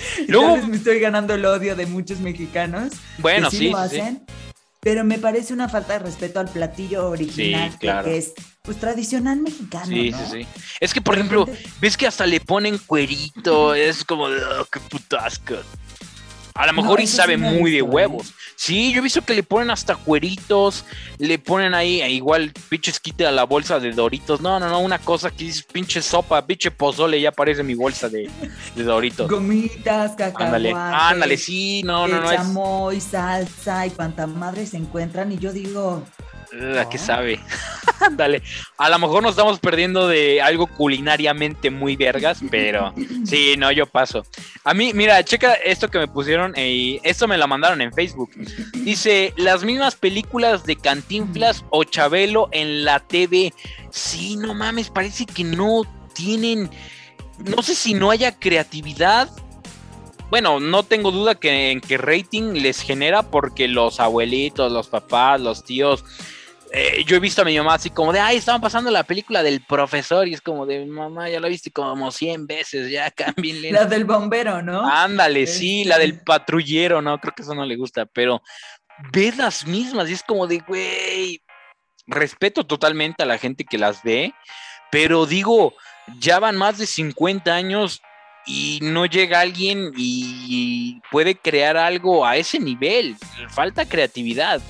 [0.28, 2.92] Luego- Tal vez me estoy ganando el odio de muchos mexicanos.
[3.18, 3.98] Bueno, que sí, lo sí.
[4.00, 4.26] hacen,
[4.80, 8.04] Pero me parece una falta de respeto al platillo original, Sí, claro.
[8.04, 9.86] que es pues tradicional mexicano.
[9.86, 10.18] Sí, ¿no?
[10.30, 10.46] sí, sí.
[10.80, 11.44] Es que, por ejemplo,
[11.80, 15.56] ves que hasta le ponen cuerito, es como, "Oh, qué puto asco.
[16.56, 17.82] A lo No, mejor y sí sabe muy de ¿eh?
[17.82, 18.32] huevos.
[18.56, 20.84] Sí, yo he visto que le ponen hasta cueritos,
[21.18, 24.40] le ponen ahí eh, igual pinches quite a la bolsa de Doritos.
[24.40, 28.08] No, no, no, una cosa que dices pinche sopa, pinche pozole, ya parece mi bolsa
[28.08, 28.30] de,
[28.74, 29.30] de Doritos.
[29.30, 30.46] Gomitas, cacahuates.
[30.46, 32.36] Ándale, ándale, sí, no, no, no, es...
[32.38, 35.32] chamoy, salsa y cuanta madre se encuentran.
[35.32, 36.02] Y yo digo,
[36.52, 37.04] Ugh, ¿Qué No.
[37.04, 37.40] sabe?
[38.00, 38.42] Ándale.
[38.76, 42.92] A lo mejor nos estamos perdiendo de algo culinariamente muy vergas, pero
[43.24, 44.24] sí, no, yo paso.
[44.64, 47.92] A mí, mira, checa esto que me pusieron eh, y esto me lo mandaron en
[47.92, 48.30] Facebook.
[48.74, 53.52] Dice, las mismas películas de Cantinflas o Chabelo en la TV.
[53.90, 55.82] Sí, no mames, parece que no
[56.14, 56.70] tienen,
[57.38, 59.28] no sé si no haya creatividad.
[60.28, 65.40] Bueno, no tengo duda que en qué rating les genera porque los abuelitos, los papás,
[65.40, 66.04] los tíos
[66.72, 69.42] eh, yo he visto a mi mamá así como de, ay, estaban pasando la película
[69.42, 73.72] del profesor y es como de, mamá, ya la viste como 100 veces, ya cámbienle.
[73.72, 74.86] La del bombero, ¿no?
[74.86, 76.24] Ándale, sí, la del Este.
[76.24, 78.42] patrullero, no, creo que eso no le gusta, pero
[79.12, 81.42] ves las mismas y es como de, güey,
[82.06, 84.32] respeto totalmente a la gente que las ve,
[84.90, 85.74] pero digo,
[86.18, 88.00] ya van más de 50 años
[88.46, 93.16] y no llega alguien y puede crear algo a ese nivel,
[93.48, 94.60] falta creatividad.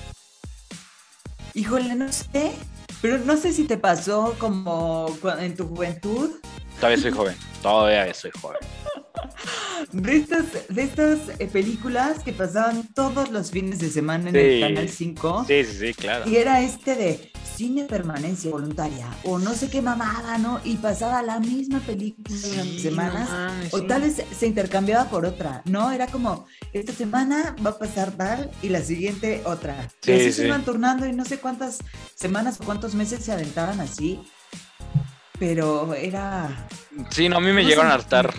[1.57, 2.51] Híjole, no sé,
[3.01, 5.07] pero no sé si te pasó como
[5.39, 6.29] en tu juventud,
[6.79, 8.59] Todavía soy joven, todavía soy joven.
[9.91, 14.39] de estas, de estas eh, películas que pasaban todos los fines de semana en Sí.
[14.41, 15.45] el Canal 5.
[15.47, 16.29] Sí, sí, sí, claro.
[16.29, 20.59] Y era este de cine permanencia voluntaria o no sé qué mamada, ¿no?
[20.63, 23.29] Y pasaba la misma película durante semanas.
[23.29, 25.91] mames, O tal vez se intercambiaba por otra, ¿no?
[25.91, 29.89] Era como, esta semana va a pasar tal y la siguiente otra.
[30.03, 30.33] Sí, y así sí.
[30.33, 31.79] se iban turnando y no sé cuántas
[32.13, 34.19] semanas o cuántos meses se aventaban así.
[35.39, 36.67] Pero era...
[37.09, 38.33] Sí, no, a mí me no llegaron a hartar.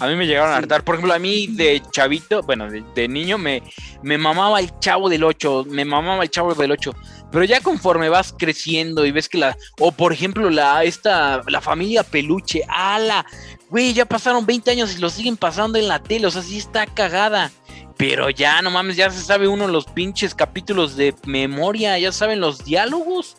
[0.00, 0.82] A mí me llegaron a hartar.
[0.84, 3.62] Por ejemplo, a mí de chavito, bueno, de, de niño me,
[4.02, 6.92] me mamaba el chavo del 8, me mamaba el chavo del 8.
[7.30, 9.56] Pero ya conforme vas creciendo y ves que la.
[9.80, 13.24] O por ejemplo, la, esta, la familia peluche, ala,
[13.70, 16.58] güey, ya pasaron 20 años y lo siguen pasando en la tele, o sea, sí
[16.58, 17.50] está cagada.
[17.96, 22.40] Pero ya, no mames, ya se sabe uno los pinches capítulos de memoria, ya saben
[22.40, 23.36] los diálogos.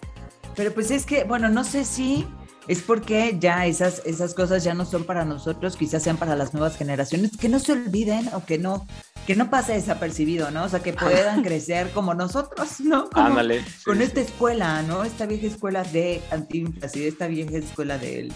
[0.56, 2.26] Pero pues es que, bueno, no sé si
[2.68, 6.54] es porque ya esas, esas cosas ya no son para nosotros, quizás sean para las
[6.54, 8.88] nuevas generaciones, que no se olviden o que no,
[9.28, 10.64] que no pase desapercibido, ¿no?
[10.66, 13.10] O sea, que puedan crecer como nosotros, ¿no?
[13.10, 13.64] Como Ándale.
[13.84, 15.04] Con sí, esta escuela, ¿no?
[15.04, 18.34] Esta vieja escuela de Antinflas y de esta vieja escuela del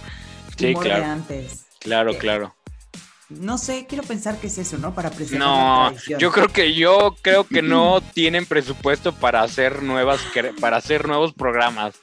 [0.58, 1.06] Sí, humor de claro.
[1.06, 1.66] antes.
[1.80, 2.56] Claro, Eh, claro.
[3.30, 4.96] No sé, quiero pensar que es eso, ¿no?
[4.96, 6.20] Para preservar la No, tradición.
[6.20, 10.20] yo creo que yo creo que no tienen presupuesto para hacer nuevas
[10.60, 11.96] para hacer nuevos programas.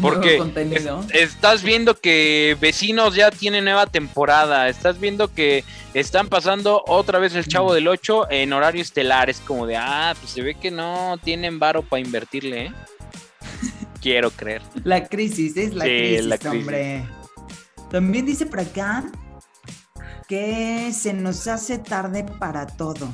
[0.00, 6.82] Porque es- estás viendo que Vecinos ya tiene nueva temporada, estás viendo que están pasando
[6.86, 10.42] otra vez el Chavo del 8 en horario estelar, es como de, ah, pues se
[10.42, 12.72] ve que no tienen varo para invertirle, ¿eh?
[14.00, 14.62] Quiero creer.
[14.84, 16.58] La crisis, es la Sí, crisis, la crisis.
[16.60, 17.06] hombre.
[17.90, 19.04] También dice por acá
[20.28, 23.08] que se nos hace tarde para todo.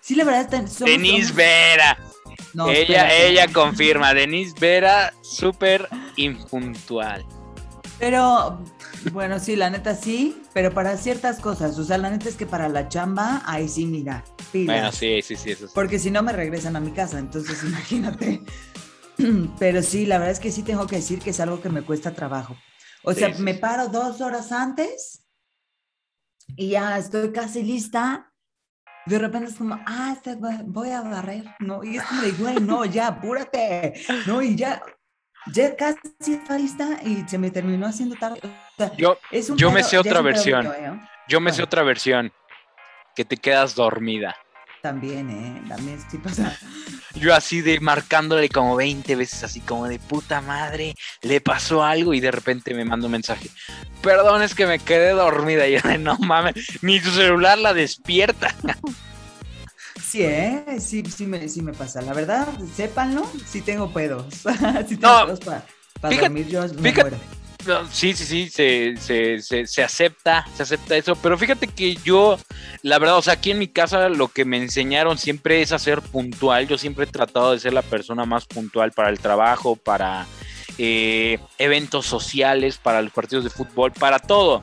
[0.00, 1.98] Sí, la verdad, somos- somos- Vera,
[2.54, 7.24] No, ella, ella confirma, Denise Vera, súper impuntual.
[7.98, 8.60] Pero,
[9.12, 11.78] bueno, sí, la neta sí, pero para ciertas cosas.
[11.78, 14.24] O sea, la neta es que para la chamba, ahí sí, mira.
[14.52, 14.66] pilas.
[14.66, 15.72] Bueno, sí, sí, sí, eso sí.
[15.74, 18.42] Porque si no me regresan a mi casa, entonces imagínate.
[19.58, 21.82] Pero sí, la verdad es que sí tengo que decir que es algo que me
[21.82, 22.56] cuesta trabajo.
[23.04, 25.24] O Sí, sea, sí, me paro dos horas antes
[26.56, 28.32] y ya estoy casi lista.
[29.06, 31.84] De repente es como, ah, este, voy- a barrer, ¿no?
[31.84, 33.94] Y es como de, güey, no, ya, apúrate,
[34.26, 34.40] ¿no?
[34.42, 34.82] Y ya,
[35.52, 35.98] ya casi
[36.34, 38.40] está lista y se me terminó haciendo tarde.
[38.42, 40.66] O sea, Yo, es un yo me sé otra pedo versión.
[40.66, 41.00] ¿eh?
[41.28, 42.32] yo me sé otra versión,
[43.14, 44.34] que te quedas dormida.
[44.84, 45.62] También, ¿eh?
[45.66, 46.54] También sí pasa.
[47.14, 52.12] Yo así de marcándole como 20 veces, así como de puta madre, le pasó algo
[52.12, 53.48] y de repente me manda un mensaje.
[54.02, 55.66] Perdón, es que me quedé dormida.
[55.66, 58.54] Y yo de no mames, ni tu celular la despierta.
[60.04, 60.64] Sí, ¿eh?
[60.80, 62.00] Sí, sí me, sí me pasa.
[62.02, 64.26] La verdad, sépanlo, sí tengo pedos.
[64.86, 65.62] sí tengo No, pedos para
[66.10, 67.16] fíjate- dormir, yo me fíjate- muero.
[67.90, 71.16] Sí, sí, sí, se, se, se, se acepta, se acepta eso.
[71.16, 72.38] Pero fíjate que yo,
[72.82, 75.78] la verdad, o sea, aquí en mi casa lo que me enseñaron siempre es a
[75.78, 76.68] ser puntual.
[76.68, 80.26] Yo siempre he tratado de ser la persona más puntual para el trabajo, para
[80.78, 84.62] eh, eventos sociales, para los partidos de fútbol, para todo.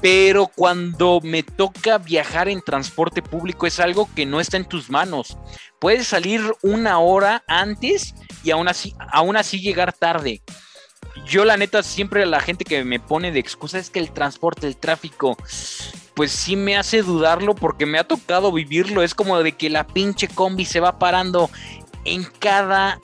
[0.00, 4.90] Pero cuando me toca viajar en transporte público es algo que no está en tus
[4.90, 5.36] manos.
[5.80, 10.42] Puedes salir una hora antes y aún así, aún así llegar tarde.
[11.24, 14.66] Yo la neta siempre la gente que me pone de excusa es que el transporte,
[14.66, 15.36] el tráfico,
[16.14, 19.02] pues sí me hace dudarlo porque me ha tocado vivirlo.
[19.02, 21.50] Es como de que la pinche combi se va parando
[22.04, 23.00] en cada,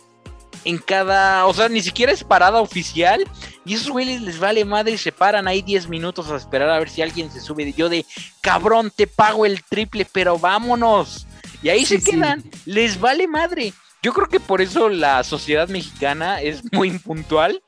[0.64, 3.24] en cada, o sea, ni siquiera es parada oficial.
[3.64, 6.78] Y esos güeyes les vale madre y se paran ahí 10 minutos a esperar a
[6.78, 7.72] ver si alguien se sube.
[7.72, 8.04] Yo de,
[8.40, 11.26] cabrón, te pago el triple, pero vámonos.
[11.62, 12.10] Y ahí Sí, se sí.
[12.12, 13.72] quedan, les vale madre.
[14.02, 17.62] Yo creo que por eso la sociedad mexicana es muy impuntual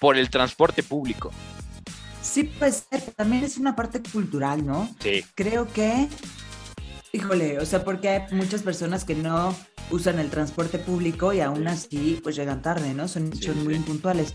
[0.00, 1.30] por el transporte público.
[2.20, 4.88] Sí, pues también es una parte cultural, ¿no?
[5.00, 5.24] Sí.
[5.34, 6.08] Creo que,
[7.12, 9.56] híjole, o sea, porque hay muchas personas que no
[9.90, 13.08] usan el transporte público y aún así, pues llegan tarde, ¿no?
[13.08, 14.34] Son, Sí, son muy impuntuales.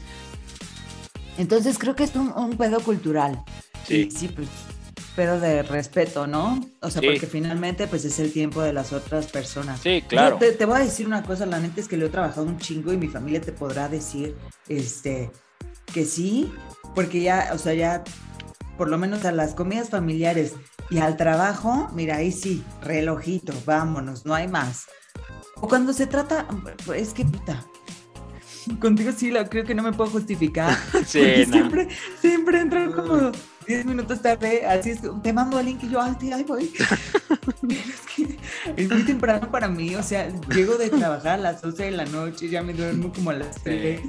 [1.37, 3.43] Entonces creo que es un, un pedo cultural.
[3.87, 4.07] Sí.
[4.07, 4.47] Y sí, pues
[5.17, 6.61] pedo de respeto, ¿no?
[6.81, 7.07] O sea, Sí.
[7.07, 9.79] porque finalmente pues es el tiempo de las otras personas.
[9.81, 10.37] Sí, Yo claro.
[10.37, 12.59] te, te voy a decir una cosa, la neta es que lo he trabajado un
[12.59, 14.35] chingo y mi familia te podrá decir,
[14.69, 15.31] este,
[15.91, 16.53] que sí,
[16.93, 18.03] porque ya, o sea, ya,
[18.77, 20.53] por lo menos a las comidas familiares
[20.91, 24.85] y al trabajo, mira, ahí sí, relojito, vámonos, no hay más.
[25.55, 26.45] O cuando se trata,
[26.95, 27.65] es que puta,
[28.79, 30.77] contigo sí, la, creo que no me puedo justificar.
[31.07, 31.53] Sí, no.
[31.53, 31.87] siempre,
[32.21, 33.31] siempre entran como
[33.67, 36.71] 10 minutos tarde, así es, te mando el link y yo, ay, ahí voy.
[37.67, 38.37] Es que
[38.83, 42.05] es muy temprano para mí, o sea, llego de trabajar a las 12 de la
[42.05, 44.01] noche, ya me duermo como a las 3.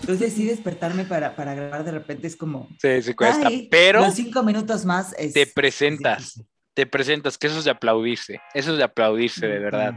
[0.00, 2.68] Entonces sí despertarme para, para grabar de repente es como...
[2.80, 3.46] Sí, sí cuesta.
[3.48, 5.32] ay, Pero Los cinco minutos más es...
[5.32, 8.40] te presentas, es te presentas, que eso es de aplaudirse.
[8.52, 9.94] Eso es de aplaudirse, de verdad.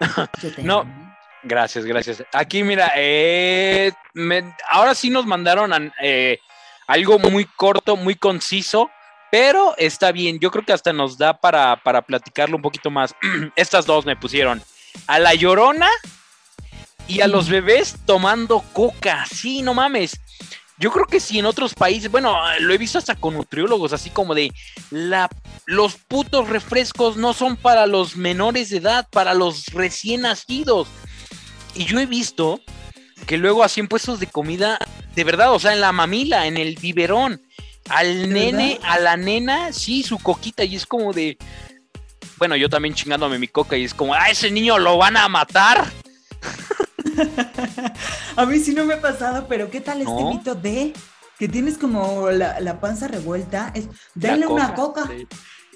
[0.62, 0.80] No.
[0.80, 1.14] amo.
[1.42, 2.24] Gracias, gracias.
[2.32, 6.38] Aquí, mira, eh, me- ahora sí nos mandaron a- eh,
[6.86, 8.90] algo muy corto, muy conciso,
[9.30, 10.38] pero está bien.
[10.38, 13.14] Yo creo que hasta nos da para, para platicarlo un poquito más.
[13.56, 14.62] Estas dos me pusieron
[15.06, 15.88] a la llorona
[17.08, 19.26] y a los bebés tomando coca.
[19.26, 20.20] Sí, no mames.
[20.76, 24.10] Yo creo que sí en otros países, bueno, lo he visto hasta con nutriólogos, así
[24.10, 24.52] como de
[24.90, 25.30] la,
[25.66, 30.88] los putos refrescos no son para los menores de edad, para los recién nacidos.
[31.76, 32.60] Y yo he visto
[33.26, 34.78] que luego así en puestos de comida,
[35.14, 37.40] de verdad, o sea, en la mamila, en el biberón,
[37.88, 38.90] al ¿De nene, verdad?
[38.90, 41.36] a la nena, sí, su coquita, y es como de.
[42.36, 45.28] Bueno, yo también chingándome mi coca, y es como, ah, ese niño lo van a
[45.28, 45.84] matar.
[48.36, 50.92] A mí sí no me ha pasado, pero ¿qué tal este mito de
[51.38, 53.70] que tienes como la, la panza revuelta?
[53.74, 55.06] Es, La una coca.
[55.08, 55.26] sí.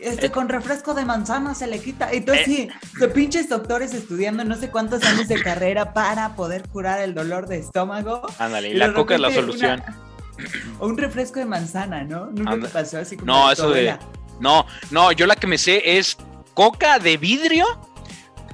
[0.01, 0.31] Este, Eh.
[0.31, 2.11] con refresco de manzana se le quita.
[2.13, 2.69] Entonces, Eh.
[2.93, 7.15] sí, de pinches doctores estudiando no sé cuántos años de carrera para poder curar el
[7.15, 8.23] dolor de estómago.
[8.39, 9.83] Ándale, y la coca es la solución.
[9.85, 9.99] una-
[10.79, 12.27] o un refresco de manzana, ¿no?
[12.27, 12.69] Nunca Anda.
[12.69, 13.27] te pasó así como.
[13.33, 13.99] No, eso de-.
[14.41, 16.17] No, no, yo la que me sé es
[16.55, 17.67] coca de vidrio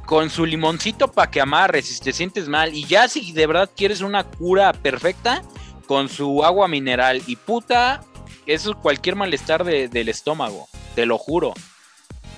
[0.07, 2.75] con su limoncito para que amarres si te sientes mal.
[2.75, 5.43] Y ya si de verdad quieres una cura perfecta,
[5.87, 7.23] con su agua mineral.
[7.27, 8.03] Y puta,
[8.47, 11.55] eso es cualquier malestar de- del estómago, te lo juro.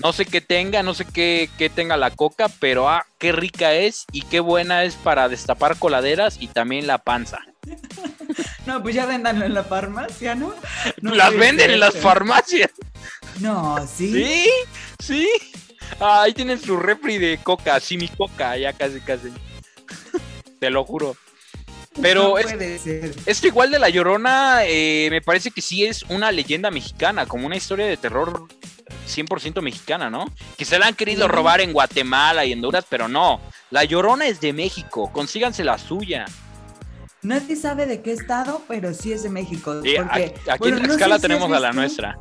[0.03, 3.73] No sé qué tenga, no sé qué, qué tenga la coca, pero ah, qué rica
[3.73, 7.40] es y qué buena es para destapar coladeras y también la panza.
[8.66, 10.53] No, pues ya véndanlo en la farmacia, ¿no?
[11.01, 12.73] No las venden en las farmacias.
[13.38, 14.12] No, sí.
[14.12, 14.51] Sí,
[14.99, 15.29] sí.
[16.01, 19.33] Ah, ahí tienen su refri de coca, sí, mi coca, ya casi, casi.
[20.61, 21.16] Te lo juro.
[22.03, 22.87] Pero no es-
[23.27, 27.47] esto igual de La Llorona, eh, me parece que sí es una leyenda mexicana, como
[27.47, 28.47] una historia de terror
[29.07, 30.27] 100% mexicana, ¿no?
[30.59, 31.33] Que se la han querido Sí.
[31.33, 33.41] robar en Guatemala y Honduras, pero no.
[33.71, 36.27] La Llorona es de México, consíganse la suya.
[37.23, 39.73] Nadie sabe de qué estado, pero sí es de México.
[39.75, 42.17] Porque, aquí aquí bueno, en no sé Tlaxcala si has tenemos a la nuestra.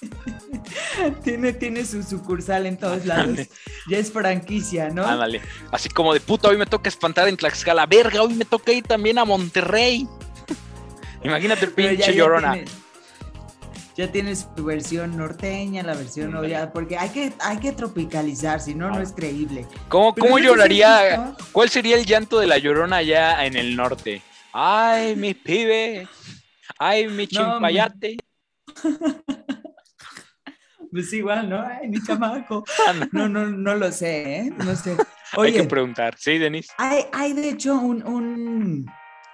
[1.24, 3.38] Tiene, tiene su sucursal en todos lados.
[3.88, 5.04] Ya es franquicia, ¿no?
[5.06, 5.40] Ándale.
[5.70, 7.86] Así como de puta, hoy me toca espantar en Tlaxcala.
[7.86, 10.06] Verga, hoy me toca ir también a Monterrey.
[11.24, 12.52] Imagínate el Pero ya- pinche ya llorona.
[12.52, 12.70] tiene-
[13.96, 18.74] Ya tienes tu versión norteña, la versión olla, porque hay que, hay que tropicalizar, si
[18.74, 19.02] no, no Ah.
[19.02, 19.66] es creíble.
[19.88, 21.34] ¿Cómo, cómo no lloraría?
[21.52, 24.22] ¿Cuál sería el llanto de la llorona allá en el norte?
[24.54, 26.08] Ay, mi pibe.
[26.78, 28.16] Ay, mi No, chimpayate.
[30.92, 31.60] Pues igual, ¿no?
[31.66, 32.64] Ay, mi chamaco.
[32.86, 34.52] Anda, No, no, no lo sé, ¿eh?
[34.58, 34.96] No sé.
[35.38, 36.14] Hay que preguntar.
[36.18, 36.68] Sí, Denis.
[36.76, 38.86] hay, hay de hecho un, un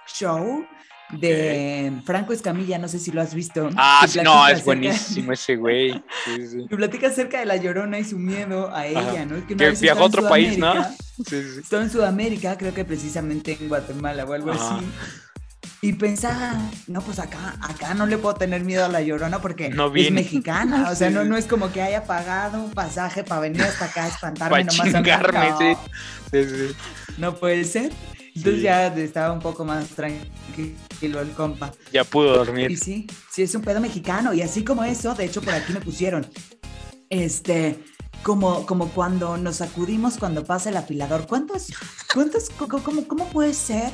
[0.07, 0.65] show
[1.11, 3.69] de Franco Escamilla, no sé si lo has visto.
[3.75, 5.91] Ah, sí, no, es buenísimo ese güey.
[6.23, 6.65] Sí, sí.
[6.69, 9.25] Que platica acerca de la llorona y su miedo a ella, Ajá.
[9.25, 9.45] ¿no?
[9.45, 10.81] Que, Que viajó a otro país, ¿no?
[10.85, 11.59] Sí, sí.
[11.61, 14.77] Estaba en Sudamérica, creo que precisamente en Guatemala o algo Ajá.
[14.77, 14.85] así.
[15.81, 16.55] Y pensaba,
[16.87, 20.11] no, pues acá, acá no le puedo tener miedo a la llorona porque No es
[20.11, 20.89] mexicana.
[20.91, 24.03] O sea, no, no es como que haya pagado un pasaje para venir hasta acá
[24.03, 25.75] a espantarme Pa' nomás a mí, chingarme, no, sí.
[26.31, 26.75] Sí.
[27.17, 27.91] No puede ser.
[28.35, 28.61] Entonces Sí.
[28.61, 31.71] ya estaba un poco más tranquilo el compa.
[31.93, 32.77] Ya pudo Y dormir.
[32.77, 34.33] sí, sí es un pedo mexicano.
[34.33, 36.27] Y así como eso, de hecho por aquí me pusieron,
[37.09, 37.79] este,
[38.23, 41.25] como, como cuando nos sacudimos cuando pasa el apilador.
[41.25, 41.67] ¿Cuántos,
[42.13, 43.91] cuántos, cómo, cómo puede ser?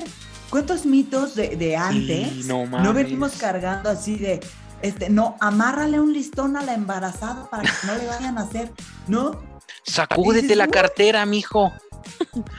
[0.50, 2.94] ¿Cuántos mitos de, de antes no no, mames.
[2.94, 4.40] venimos cargando así de,
[4.82, 8.72] este, no, amárrale un listón a la embarazada para que no le vayan a hacer,
[9.08, 9.42] ¿no?
[9.84, 11.74] Sacúdete dices, la cartera, mijo.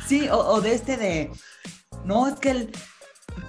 [0.07, 1.31] Sí, o, o de este de,
[2.05, 2.73] no, es que el,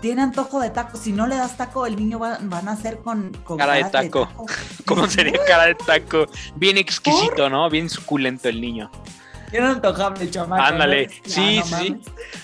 [0.02, 3.00] tiene antojo de taco, si no le das taco, el niño va, va a nacer
[3.00, 4.30] con, con Cara de taco.
[4.86, 6.28] ¿Cómo sería cara de taco?
[6.56, 7.70] Bien exquisito, ¿no?
[7.70, 8.92] Bien suculento el niño.
[9.54, 10.62] Antojable chamaco.
[10.62, 11.14] Ándale, ¿no?
[11.26, 11.96] sí, no sí.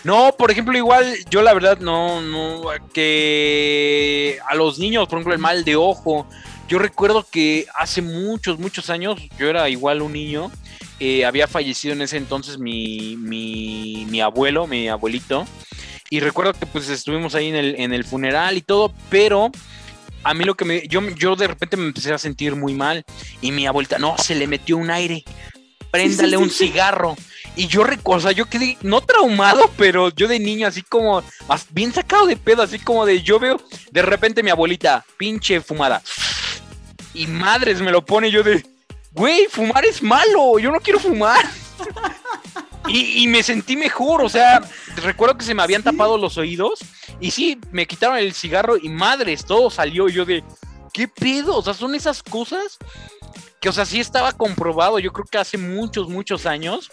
[0.04, 5.34] No, por ejemplo, igual yo la verdad no, no, que a los niños, por ejemplo,
[5.34, 6.28] el mal de ojo,
[6.68, 10.52] yo yo recuerdo que hace muchos, muchos años, yo era igual un niño,
[11.00, 15.46] eh, había fallecido en ese entonces mi, mi, mi, abuelo, mi abuelito,
[16.10, 19.52] y recuerdo que pues estuvimos ahí en el, en el funeral y todo, pero
[20.24, 23.04] a mí lo que me, yo, yo de repente me empecé a sentir muy mal,
[23.40, 25.24] y mi abuelita, no, se le metió un aire,
[25.94, 27.16] préndale un cigarro.
[27.56, 31.22] Y yo, o sea, yo quedé, no traumado, pero yo de niño, así como,
[31.70, 36.02] bien sacado de pedo, así como de, yo veo, de repente mi abuelita, pinche fumada.
[37.14, 38.66] Y madres me lo pone yo de,
[39.12, 41.46] güey, fumar es malo, yo no quiero fumar.
[42.88, 44.62] Y, me sentí mejor, o sea,
[44.98, 46.80] recuerdo que se me habían tapado los oídos
[47.22, 50.44] y sí, me quitaron el cigarro y madres, todo salió yo de,
[50.92, 51.56] ¿qué pedo?
[51.56, 52.80] O sea, son esas cosas
[53.64, 56.92] que, o sea, sí estaba comprobado, yo creo que hace muchos, muchos años,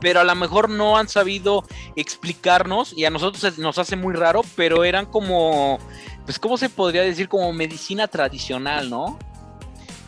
[0.00, 1.64] pero a lo mejor no han sabido
[1.96, 5.80] explicarnos y a nosotros nos hace muy raro, pero eran como,
[6.24, 7.28] pues, ¿cómo se podría decir?
[7.28, 9.18] Como medicina tradicional, ¿no?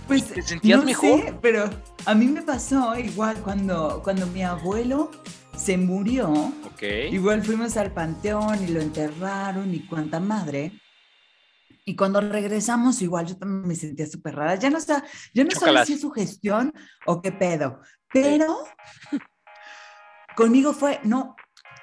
[0.07, 1.37] Pues, ¿Te sentías mejor?
[1.43, 1.69] pero
[2.07, 5.11] a mí me pasó igual cuando, cuando mi abuelo
[5.57, 6.53] se murió.
[7.11, 10.71] Igual fuimos al panteón y lo enterraron y cuánta madre.
[11.91, 14.55] Y cuando regresamos, igual yo también me sentía súper rara.
[14.55, 15.03] Ya no, está,
[15.35, 16.73] yo no sé si es su gestión
[17.05, 17.81] o qué pedo,
[18.13, 18.59] pero
[20.37, 21.35] conmigo fue, no,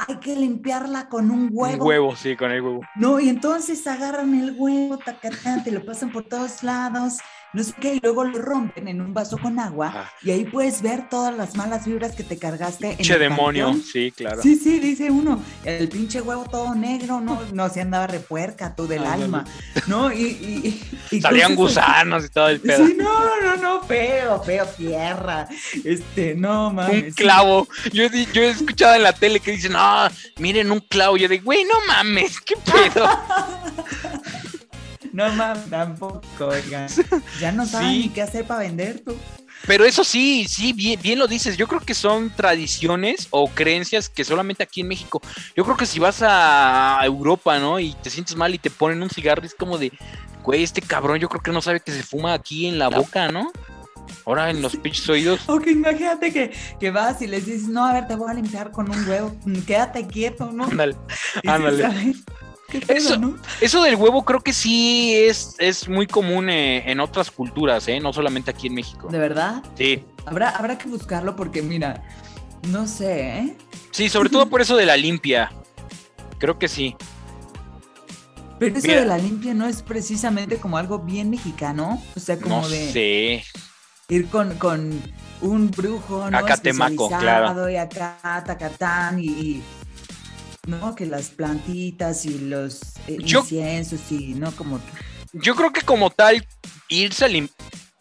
[0.08, 1.84] hay que limpiarla con un huevo.
[1.84, 2.80] Un huevo, sí, con el huevo.
[2.95, 7.18] No, y entonces agarran el huevo, tacatán, te lo pasan por todos lados
[7.58, 10.84] no sé qué, y luego lo rompen en un vaso con agua y ahí puedes
[10.84, 12.93] ver todas las malas vibras que te cargaste.
[12.93, 14.43] Pinche demonio, sí, claro.
[14.43, 18.86] Sí, sí, dice uno, el pinche huevo todo negro, no, no, se andaba repuerca tú
[18.86, 19.43] del alma,
[19.88, 20.14] ¿no?
[20.14, 20.80] Y,
[21.20, 22.86] Salían gusanos y todo el pedo.
[22.86, 25.47] Sí, no, no, no, feo, feo, tierra,
[25.84, 27.05] este, no, mames.
[27.05, 31.18] Un clavo, yo, yo he escuchado en la tele que dicen, no, miren un clavo,
[31.18, 33.10] yo digo, güey, no mames, qué pedo.
[35.18, 36.88] No mames, tampoco, oigan.
[37.41, 39.18] Ya no saben ni qué hacer para vender tú.
[39.65, 41.57] Pero eso sí, sí, bien, bien lo dices.
[41.57, 45.20] Yo creo que son tradiciones o creencias que solamente aquí en México.
[45.55, 47.80] Yo creo que si vas a Europa, ¿no?
[47.80, 49.91] Y te sientes mal y te ponen un cigarro, es como de,
[50.43, 53.32] güey, este cabrón, yo creo que no sabe que se fuma aquí en la boca,
[53.32, 53.51] ¿no?
[54.24, 55.39] Ahora en los pinches oídos.
[55.47, 58.70] Ok, imagínate que, que, vas y les dices, no, a ver, te voy a limpiar
[58.70, 60.65] con un huevo, quédate quieto, ¿no?
[60.65, 60.95] Ándale,
[61.47, 62.13] ándale
[63.61, 67.99] eso, del huevo creo que sí es, es muy común eh, en otras culturas, ¿eh?
[67.99, 69.07] no solamente aquí en México.
[69.09, 69.63] ¿De verdad?
[69.76, 70.03] Sí.
[70.26, 72.03] Habrá, habrá que buscarlo porque, mira,
[72.70, 73.57] no sé, ¿eh?
[73.91, 75.51] Sí, sobre todo por eso de la limpia.
[76.38, 76.95] Creo que sí.
[78.59, 82.01] Pero eso de la limpia no es precisamente como algo bien mexicano.
[82.15, 83.43] O sea, como de.
[84.09, 85.01] Ir con, con
[85.41, 86.38] un brujo, ¿no?
[86.38, 87.70] Acá temaco, claro.
[87.70, 89.61] Y acá tacatán y
[90.68, 90.95] ¿no?
[90.95, 94.51] Que las plantitas y los eh, inciensos y, ¿no?
[94.51, 94.80] Como...
[95.34, 96.45] Yo creo que como tal,
[96.89, 97.30] irse a,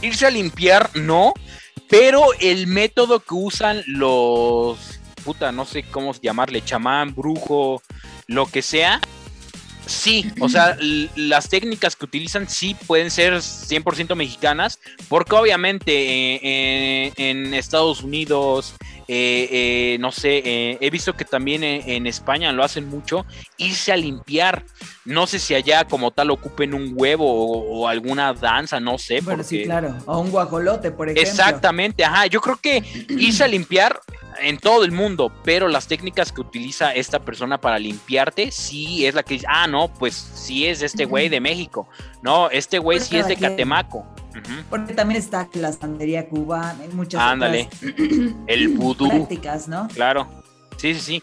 [0.02, 1.32] irse a limpiar, no,
[1.88, 7.82] pero el método que usan los, puta, no sé cómo llamarle, chamán, brujo,
[8.26, 9.00] lo que sea,
[9.87, 10.76] Sí, o sea,
[11.14, 18.03] las técnicas que utilizan sí pueden ser 100% mexicanas, porque obviamente eh, eh, en Estados
[18.03, 18.74] Unidos,
[19.07, 23.24] eh, no sé, he visto que también en, España lo hacen mucho,
[23.59, 24.64] irse a limpiar.
[25.07, 29.20] No sé si allá como tal ocupen un huevo o, alguna danza, no sé.
[29.20, 31.30] Bueno, sí, claro, o un guajolote, por ejemplo.
[31.30, 34.00] Exactamente, ajá, yo creo que irse a limpiar
[34.40, 39.14] en todo el mundo, pero las técnicas que utiliza esta persona para limpiarte, sí es
[39.14, 41.88] la que dice, ah, no, pues sí es este güey de México,
[42.22, 44.07] no, este güey sí es de Catemaco.
[44.68, 47.68] Porque también está la santería cubana, muchas Ándale,
[48.46, 49.09] el vudú.
[49.09, 49.88] Prácticas, ¿no?
[49.88, 50.28] Claro,
[50.76, 51.22] sí, sí, sí.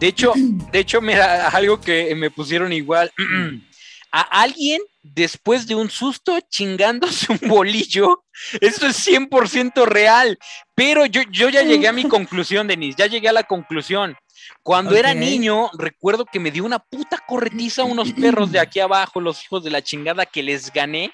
[0.00, 0.32] De hecho,
[0.72, 3.12] de hecho, mira, algo que me pusieron igual.
[4.12, 8.24] a alguien después de un susto chingándose un bolillo.
[8.60, 10.38] Eso es 100% real.
[10.74, 14.16] Pero yo, yo ya llegué a mi conclusión, Denise, ya llegué a la conclusión.
[14.62, 18.80] Cuando era niño, recuerdo que me dio una puta corretiza a unos perros de aquí
[18.80, 21.12] abajo, los hijos de la chingada que les gané.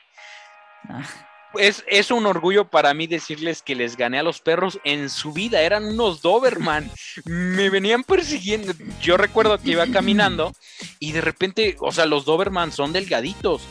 [1.58, 5.32] Ah es, un orgullo para mí decirles que les gané a los perros en su
[5.32, 5.60] vida.
[5.62, 6.90] Eran unos Doberman.
[7.24, 8.72] Me venían persiguiendo.
[9.00, 10.52] Yo recuerdo que iba caminando
[10.98, 13.62] y de repente, o sea, los Doberman son delgaditos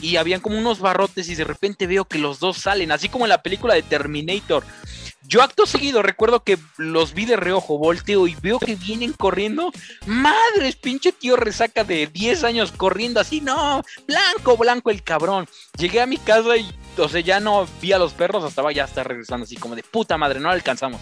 [0.00, 3.24] y habían como unos barrotes y de repente veo que los dos salen, así como
[3.24, 4.64] en la película de Terminator.
[5.30, 9.70] Yo acto seguido recuerdo que los vi de reojo, volteo y veo que vienen corriendo.
[10.04, 15.48] Madres, pinche tío resaca de 10 años corriendo así, no, blanco, blanco el cabrón.
[15.78, 16.68] Llegué a mi casa y,
[16.98, 19.84] o sea, ya no vi a los perros, estaba ya hasta regresando así como de
[19.84, 21.00] puta madre, no alcanzamos.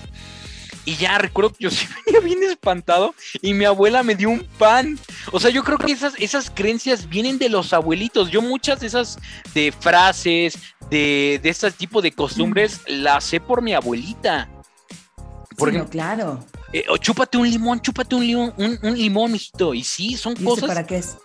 [0.84, 4.46] Y ya recuerdo que yo sí venía bien espantado y mi abuela me dio un
[4.58, 4.98] pan.
[5.32, 8.30] O sea, yo creo que esas, esas creencias vienen de los abuelitos.
[8.30, 9.18] Yo muchas de esas
[9.54, 10.58] de frases,
[10.90, 14.48] de, de este tipo de costumbres, las sé por mi abuelita.
[15.56, 16.44] Por ejemplo, claro.
[16.72, 19.74] Eh, o chúpate un limón, chúpate un limón, un, un limón, mijito.
[19.74, 20.68] Y sí, son cosas.
[20.68, 21.16] ¿Para qué es?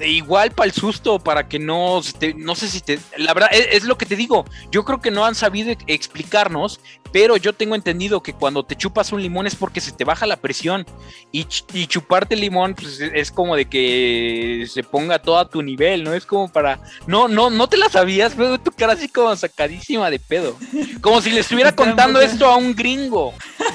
[0.00, 2.00] Igual para el susto, para que no,
[2.36, 5.24] no sé si te, la verdad es, lo que te digo, yo creo que no
[5.24, 6.80] han sabido explicarnos,
[7.12, 10.26] pero yo tengo entendido que cuando te chupas un limón es porque se te baja
[10.26, 10.86] la presión
[11.30, 16.04] y, chuparte el limón pues es como de que se ponga todo a tu nivel,
[16.04, 16.14] ¿no?
[16.14, 20.08] Es como para, no, no, no te la sabías, pero tu cara así como sacadísima
[20.08, 20.56] de pedo,
[21.02, 23.34] como si le estuviera contando esto a un gringo.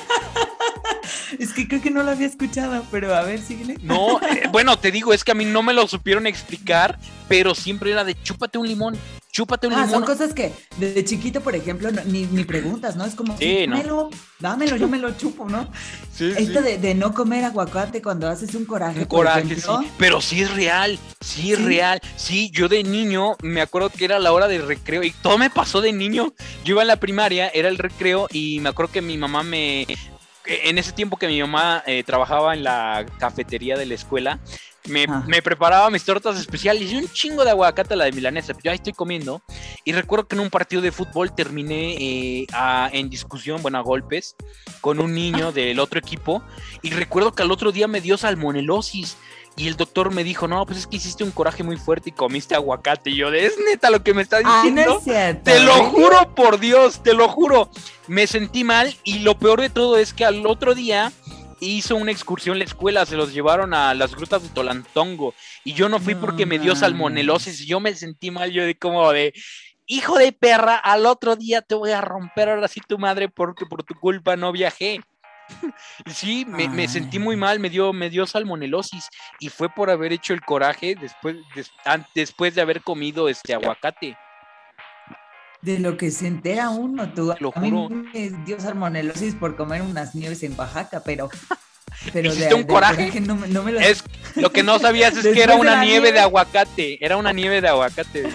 [1.39, 3.78] Es que creo que no lo había escuchado, pero a ver, síguele.
[3.82, 6.97] No, eh, bueno, te digo, es que a mí no me lo supieron explicar,
[7.27, 8.97] pero siempre era de chúpate un limón,
[9.31, 9.91] chúpate un ah, limón.
[9.91, 13.05] Son cosas que desde chiquito, por ejemplo, ni, preguntas, ¿no?
[13.05, 15.69] Es como, sí, dámelo, dámelo, yo me lo chupo, ¿no?
[16.17, 19.01] Sí, Esto De, no comer aguacate cuando haces un coraje.
[19.01, 19.69] Un coraje, sí.
[19.99, 22.01] Pero sí es real, sí es real.
[22.15, 25.51] Sí, yo de niño me acuerdo que era la hora de recreo y todo me
[25.51, 26.33] pasó de niño.
[26.65, 29.85] Yo iba a la primaria, era el recreo y me acuerdo que mi mamá me,
[30.47, 34.39] en ese tiempo que mi mamá eh, trabajaba en la cafetería de la escuela,
[34.88, 38.53] me, preparaba mis tortas especiales y un chingo de aguacate a la de milanesa.
[38.63, 39.41] Yo ahí estoy comiendo
[39.83, 42.47] y recuerdo que en un partido de fútbol terminé eh,
[42.91, 44.35] en discusión, bueno, a golpes,
[44.81, 46.41] con un niño del otro equipo
[46.81, 49.17] y recuerdo que al otro día me dio salmonelosis.
[49.59, 52.13] Y el doctor me dijo, no, pues es que hiciste un coraje muy fuerte y
[52.13, 53.09] comiste aguacate.
[53.09, 55.01] Y yo, ¿es neta lo que me está ah, diciendo?
[55.43, 57.71] te lo juro por Dios, te lo juro.
[58.05, 61.11] Me sentí mal y lo peor de todo es que al otro día
[61.59, 65.33] hizo una excursión en la escuela, se los llevaron a las grutas de Tolantongo.
[65.63, 68.77] Y yo no fui porque me dio salmonelosis y yo me sentí mal, yo de
[68.77, 69.33] como de,
[69.85, 73.65] hijo de perra, al otro día te voy a romper ahora sí tu madre porque
[73.65, 75.01] por tu culpa no viajé.
[76.07, 80.33] sí, me, sentí muy mal, me dio, me dio salmonelosis y fue por haber hecho
[80.33, 81.37] el coraje después,
[82.13, 84.17] después de haber comido este aguacate.
[85.68, 87.34] De lo que se entera uno, tú.
[87.41, 91.30] Lo a mí me dio salmonelosis por comer unas nieves en Oaxaca, pero
[92.13, 93.20] pero de, un coraje.
[93.20, 93.80] no, me lo...
[93.82, 94.01] Es,
[94.36, 97.03] lo que no sabías es que era una nieve, de aguacate.
[97.05, 98.30] Era una nieve de aguacate.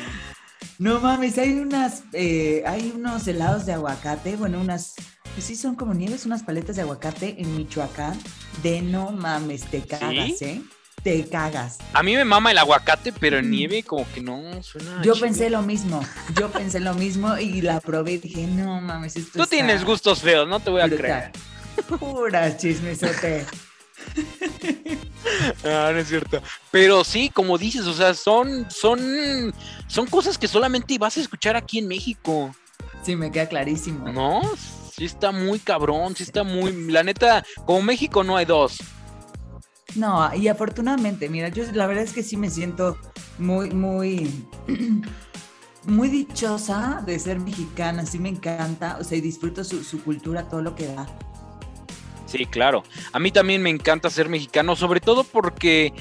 [0.78, 4.94] No mames, hay unas, eh, hay unos helados de aguacate, bueno, unas
[5.32, 8.18] pues sí, son como nieves, unas paletas de aguacate en Michoacán.
[8.62, 10.60] De no mames, te cagas, ¿eh?
[11.02, 11.78] Te cagas.
[11.92, 15.02] A mí me mama el aguacate, pero en nieve como que no suena.
[15.02, 16.00] Yo pensé lo mismo.
[16.38, 20.20] Yo pensé lo mismo y la probé y dije, no mames, esto Tú tienes gustos
[20.20, 21.32] feos, no te voy a creer.
[21.98, 23.46] Pura chismesote.
[25.64, 26.42] Ah, no es cierto.
[26.72, 29.54] Pero sí, como dices, o sea, son, son,
[29.86, 32.54] son cosas que solamente vas a escuchar aquí en México.
[33.04, 34.08] Sí, me queda clarísimo.
[34.08, 34.42] ¿No?
[34.92, 38.78] sí está muy cabrón, sí está muy, la neta, como México no hay dos.
[39.94, 42.96] No, y afortunadamente, mira, yo la verdad es que sí me siento
[43.38, 44.44] muy, muy,
[45.84, 50.62] muy dichosa de ser mexicana, sí me encanta, o sea, y disfruto su, cultura, todo
[50.62, 51.06] lo que da.
[52.26, 52.82] Sí, claro.
[53.12, 55.92] A mí también me encanta ser mexicano, sobre todo porque,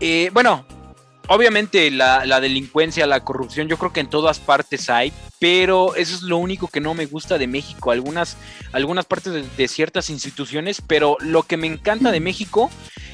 [0.00, 0.66] eh, bueno,
[1.28, 6.22] obviamente la, delincuencia, la corrupción, yo creo que en todas partes hay, pero eso es
[6.22, 8.36] lo único que no me gusta de México, algunas,
[8.70, 12.70] algunas partes de, de, ciertas instituciones, pero lo que me encanta de México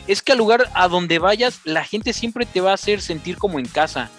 [0.06, 3.38] es que al lugar a donde vayas, la gente siempre te va a hacer sentir
[3.38, 4.10] como en casa.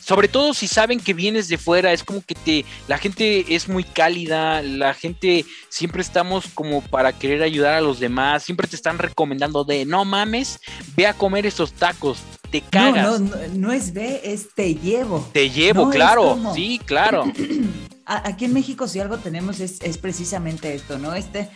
[0.00, 3.68] Sobre todo si saben que vienes de fuera, es como que te, la gente es
[3.68, 8.74] muy cálida, la gente siempre estamos como para querer ayudar a los demás, siempre te
[8.74, 10.58] están recomendando de no mames,
[10.96, 12.18] ve a comer esos tacos,
[12.52, 13.18] te cagas.
[13.18, 15.26] No, no, no, es ve, es te llevo.
[15.32, 17.24] Te llevo, claro, sí, claro.
[18.06, 21.14] Aquí en México si algo tenemos es, es precisamente esto, ¿no?
[21.14, 21.48] Este,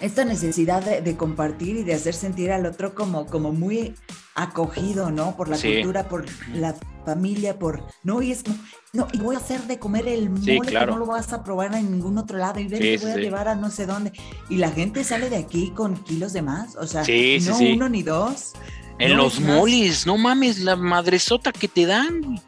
[0.00, 3.94] esta necesidad de, compartir y de hacer sentir al otro como, como muy
[4.34, 5.36] acogido, ¿no?
[5.36, 6.24] Por la cultura, por
[6.54, 6.74] la
[7.04, 7.82] familia, por...
[8.02, 8.56] No, y es como,
[8.92, 11.74] no, y voy a hacer de comer el mole que no lo vas a probar
[11.74, 14.12] en ningún otro lado y ven, voy a llevar a no sé dónde.
[14.48, 18.02] Y la gente sale de aquí con kilos de más, o sea, no uno ni
[18.02, 18.52] dos.
[18.98, 22.40] En los moles, no mames, la madresota que te dan.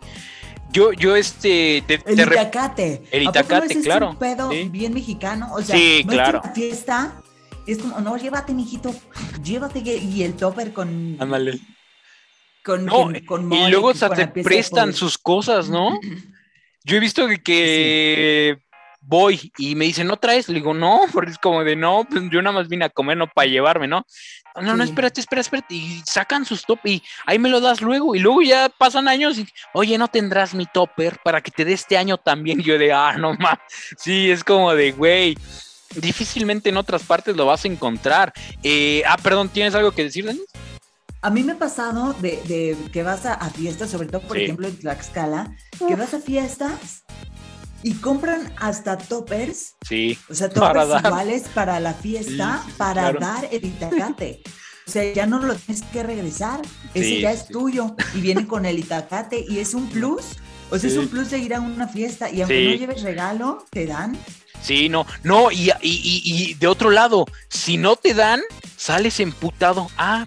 [0.72, 1.78] Yo, yo, este.
[1.78, 3.02] el itacate.
[3.10, 4.06] El itacate, claro.
[4.06, 5.48] Es un pedo bien mexicano.
[5.54, 6.42] O sea, sí, claro.
[6.54, 7.20] fiesta
[7.66, 8.94] es como, no, llévate, mijito,
[9.42, 11.16] llévate y el topper con.
[11.18, 11.58] Ándale.
[12.62, 12.86] Con,
[13.26, 16.00] con, y luego hasta te prestan sus cosas, ¿no?
[16.84, 18.58] Yo he visto que,
[19.00, 20.48] voy y me dicen, ¿no traes?
[20.48, 23.16] Le digo, no, porque es como de, no, pues yo nada más vine a comer,
[23.16, 24.04] no para llevarme, ¿no?
[24.62, 25.74] No, no, espérate, espérate, espérate.
[25.74, 28.14] Y sacan sus top y ahí me lo das luego.
[28.14, 31.72] Y luego ya pasan años y, oye, ¿no tendrás mi topper para que te dé
[31.74, 32.60] este año también?
[32.60, 33.58] yo de, ah, no más.
[33.98, 35.36] Sí, es como de, güey
[35.94, 38.32] difícilmente en otras partes lo vas a encontrar.
[38.62, 40.42] Eh, ah, perdón, ¿tienes algo que decir, Denis?
[41.22, 44.36] A mí me ha pasado de, de que vas a, a fiestas, sobre todo, por
[44.36, 44.42] Sí.
[44.44, 45.56] ejemplo, en Tlaxcala,
[45.88, 47.04] que vas a fiestas
[47.82, 50.18] y compran hasta toppers, Sí.
[50.28, 51.06] o sea, Para toppers dar.
[51.12, 53.20] iguales para la fiesta, Sí, sí, sí, para claro.
[53.20, 54.42] dar el itacate.
[54.86, 56.60] O sea, ya no lo tienes que regresar,
[56.94, 60.24] ese Sí, ya es tuyo y viene con el itacate y es un plus.
[60.70, 63.64] O sea, es un plus de ir a una fiesta y aunque no lleves regalo,
[63.70, 64.16] te dan.
[64.62, 68.40] Sí, no, no, y, y, y- y de otro lado, si no te dan,
[68.76, 69.88] sales emputado.
[69.96, 70.24] Ah,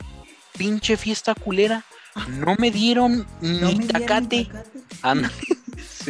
[0.57, 1.83] pinche fiesta culera.
[2.27, 4.49] No me dieron No ni me dieron tacate.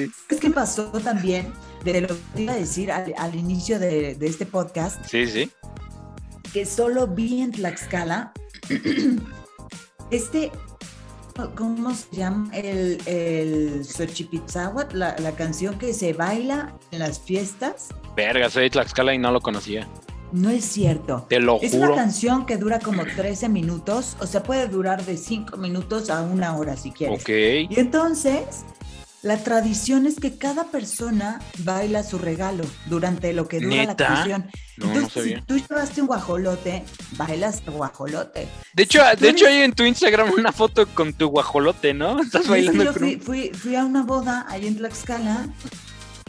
[0.08, 1.52] Sí, Es que pasó también
[1.84, 5.50] de lo que iba a decir al, al inicio de, de este podcast, sí, sí.
[6.54, 8.34] que solo vi en Tlaxcala
[10.12, 10.52] este,
[11.56, 12.50] ¿cómo se llama?
[12.54, 17.89] El, el Xochipitzahuatl, la, la canción que se baila en las fiestas.
[18.16, 19.88] Verga, soy de Tlaxcala y no lo conocía.
[20.32, 21.26] No es cierto.
[21.28, 21.95] Te lo Es una juro.
[21.97, 26.56] canción que dura como 13 minutos, o sea, puede durar de 5 minutos a una
[26.56, 27.22] hora si quieres.
[27.22, 27.30] Ok.
[27.72, 28.64] Y entonces,
[29.22, 34.07] la tradición es que cada persona baila su regalo durante lo que dura la ¿Neta?
[34.07, 34.49] canción.
[34.78, 35.39] No, no entonces, sabía.
[35.39, 36.86] si tú llevaste un guajolote,
[37.17, 38.47] bailas tu guajolote.
[38.74, 42.22] De hecho, si de hecho hay en tu Instagram una foto con tu guajolote, ¿no?
[42.22, 45.47] Estás bailando yo con fui, un- fui, fui a una boda ahí en Tlaxcala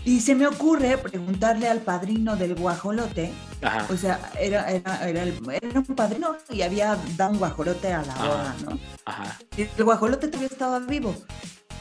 [0.05, 3.33] y se me ocurre preguntarle al padrino del guajolote,
[3.63, 3.87] Ajá.
[3.93, 8.03] o sea, era, era, era, el- era un padrino y había dado un guajolote a
[8.03, 8.79] la boda, ¿no?
[9.05, 9.39] Ajá.
[9.57, 11.15] Y el guajolote todavía estaba vivo.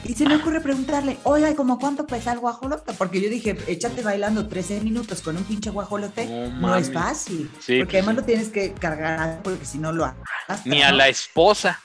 [0.02, 2.94] Y se me ocurre preguntarle, oiga, ¿y ¿cómo cuánto pesa el guajolote?
[2.94, 7.50] Porque yo dije, échate bailando 13 minutos con un pinche guajolote, No no, es fácil.
[7.60, 8.20] Sí, porque pues además sí.
[8.20, 11.80] lo tienes que cargar, porque si no lo arrastras, Ni a la esposa.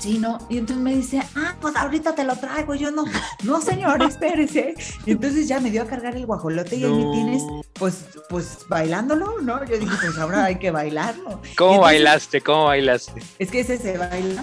[0.00, 0.38] Sí, no.
[0.48, 2.74] Y entonces me dice, ah, pues ahorita te lo traigo.
[2.74, 3.04] Yo no,
[3.44, 4.74] no, señor, espérese.
[5.06, 7.42] Y entonces ya me dio a cargar el guajolote y ahí me tienes,
[7.74, 9.62] pues, pues bailándolo, ¿no?
[9.66, 11.40] Yo dije, pues ahora hay que bailarlo.
[11.56, 12.40] ¿Cómo entonces- bailaste?
[12.40, 13.22] ¿Cómo bailaste?
[13.38, 14.42] Es que ese se baila,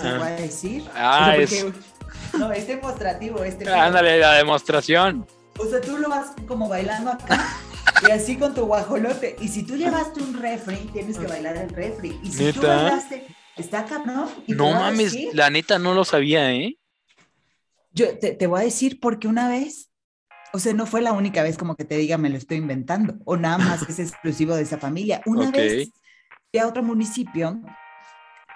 [0.00, 0.16] Ah.
[0.18, 0.84] voy a decir.
[0.94, 1.66] Ah, O sea, es.
[2.38, 3.66] No, es demostrativo este.
[3.70, 5.26] Ándale, la demostración.
[5.58, 7.46] O sea, tú lo vas como bailando acá
[8.06, 9.36] y así con tu guajolote.
[9.40, 12.20] Y si tú llevaste un refri, tienes que bailar el refri.
[12.22, 13.26] Y si tú bailaste,
[13.62, 14.28] está cabrón.
[14.46, 16.78] No mames, decir- la neta no lo sabía, ¿eh?
[17.92, 19.90] Yo te, te voy a decir porque una vez,
[20.52, 23.14] o sea, no fue la única vez como que te diga me lo estoy inventando,
[23.24, 25.20] o nada más es exclusivo de esa familia.
[25.26, 25.90] Una vez
[26.50, 27.60] fui a otro municipio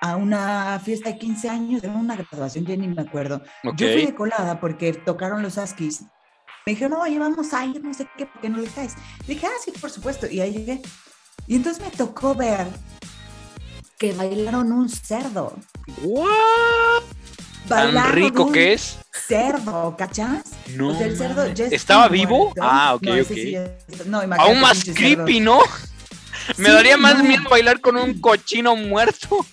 [0.00, 3.42] a una fiesta de 15 años, era una graduación, ya ni me acuerdo.
[3.76, 6.03] Yo fui de colada porque tocaron los Askis.
[6.66, 8.94] Me dijeron, oye, vamos a ir, no sé qué, ¿por qué no le caes?
[9.26, 10.26] Dije, ah, sí, por supuesto.
[10.28, 10.80] Y ahí llegué.
[11.48, 12.66] Y entonces me tocó ver
[14.03, 15.57] que bailaron un cerdo.
[16.03, 17.05] ¿What?
[17.68, 18.98] ¿Tan Bailaron rico un que es?
[19.28, 20.42] cerdo, ¿cachas?
[20.74, 20.88] No.
[20.88, 22.46] o sea, el cerdo ya ¿Estaba vivo?
[22.46, 22.61] muerto.
[22.64, 23.28] Ah, ok, no, ok.
[23.28, 23.57] sí
[24.07, 24.94] no, Aún más cerdo.
[24.98, 25.61] creepy, ¿no?
[26.57, 27.22] Me Sí, daría más no.
[27.22, 29.46] miedo bailar con un cochino muerto.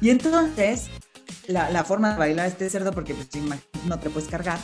[0.00, 0.84] Y entonces,
[1.48, 3.28] la, la forma de bailar este cerdo, porque pues,
[3.86, 4.60] no te puedes cargar,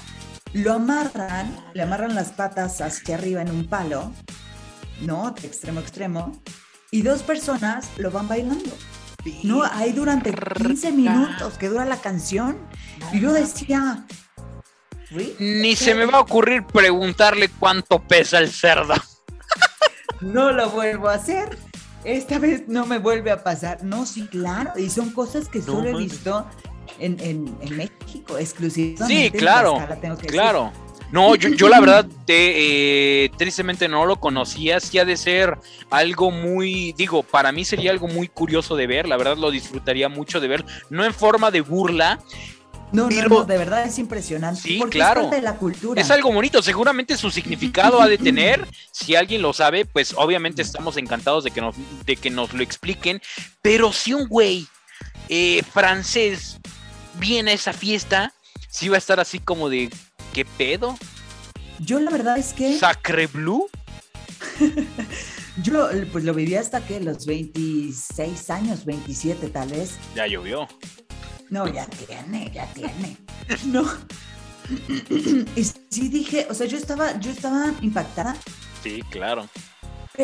[0.53, 4.13] lo amarran, le amarran las patas hacia arriba en un palo,
[5.01, 5.33] ¿no?
[5.33, 6.41] De extremo a extremo,
[6.93, 8.71] y dos personas lo van bailando.
[9.43, 12.57] No, ahí durante 15 minutos que dura la canción.
[13.13, 14.07] Y yo decía,
[15.11, 15.35] ¿really?
[15.39, 18.95] Ni se me va a ocurrir preguntarle cuánto pesa el cerdo.
[20.21, 21.59] no lo vuelvo a hacer.
[22.05, 23.85] Esta vez no me vuelve a pasar.
[23.85, 24.73] No, sí, claro.
[24.79, 26.47] Y son cosas que No solo he visto
[26.99, 29.07] en, en- en México, exclusivamente.
[29.15, 30.37] Sí, en claro, Tlaxcala, tengo que decir.
[31.13, 34.79] No, yo, yo la verdad, te, eh, tristemente no lo conocía.
[34.79, 35.59] Sí ha de ser
[35.91, 39.09] algo muy, digo, para mí sería algo muy curioso de ver.
[39.09, 40.65] La verdad lo disfrutaría mucho de ver.
[40.89, 42.21] No en forma de burla.
[42.93, 44.63] No, no, de verdad es impresionante.
[44.63, 45.21] Sí, porque claro.
[45.21, 46.01] es parte de la cultura.
[46.01, 46.63] Es algo bonito.
[46.63, 48.67] Seguramente su significado ha de tener.
[48.93, 52.63] Si alguien lo sabe, pues obviamente estamos encantados de que nos, de que nos lo
[52.63, 53.21] expliquen.
[53.63, 54.67] Pero si un güey
[55.29, 56.59] eh, francés
[57.15, 58.33] viene a esa fiesta,
[58.69, 59.91] sí va a estar así como de,
[60.33, 60.97] ¿qué pedo?
[61.79, 63.69] Yo la verdad es que ¿Sacre Blue?
[65.63, 69.97] yo pues lo viví hasta que los 26 años, 27 tal vez.
[70.15, 70.69] Ya llovió.
[71.49, 73.17] No, ya tiene, ya tiene.
[73.67, 73.85] No.
[75.57, 78.37] Y sí dije, o sea, yo estaba, yo estaba impactada,
[78.83, 79.47] Sí, claro.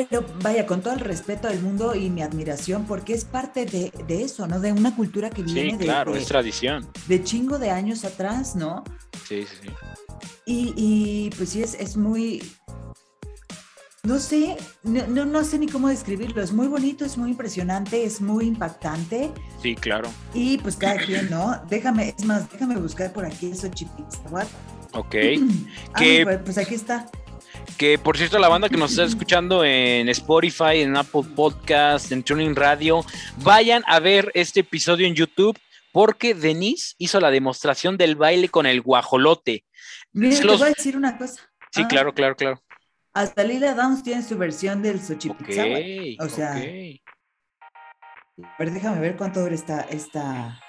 [0.08, 3.90] Pero vaya, con todo el respeto del mundo y mi admiración, porque es parte de,
[4.06, 4.60] de eso, ¿no?
[4.60, 6.86] De una cultura que viene Sí, de, claro, de- es tradición.
[7.08, 8.84] de chingo de años atrás, ¿no?
[9.26, 9.68] Sí, sí, sí.
[10.44, 12.42] Y, y, pues sí, es, es muy.
[14.02, 16.40] No sé, no, no, no sé ni cómo describirlo.
[16.42, 19.32] Es muy bonito, es muy impresionante, es muy impactante.
[19.60, 20.08] Sí, claro.
[20.32, 21.60] Y pues cada quien, ¿no?
[21.68, 24.48] Déjame, es más, déjame buscar por aquí eso, Chipitzahuatl.
[24.92, 25.14] Ok.
[25.94, 27.08] Ah, Que- pues, pues aquí está.
[27.78, 32.22] Que por cierto, la banda que nos está escuchando en Spotify, en Apple Podcast, en
[32.22, 33.04] Tuning Radio,
[33.38, 35.58] vayan a ver este episodio en YouTube
[35.92, 39.64] porque Denise hizo la demostración del baile con el guajolote.
[40.12, 41.42] Mira, te voy a decir una cosa.
[41.70, 42.62] Sí, Ah, claro, claro, claro.
[43.14, 45.52] Hasta Lila Downs tiene su versión del Ok, Xochipilco.
[46.22, 46.58] O sea, ok.
[48.42, 50.60] a ver, déjame ver cuánto dura esta, esta,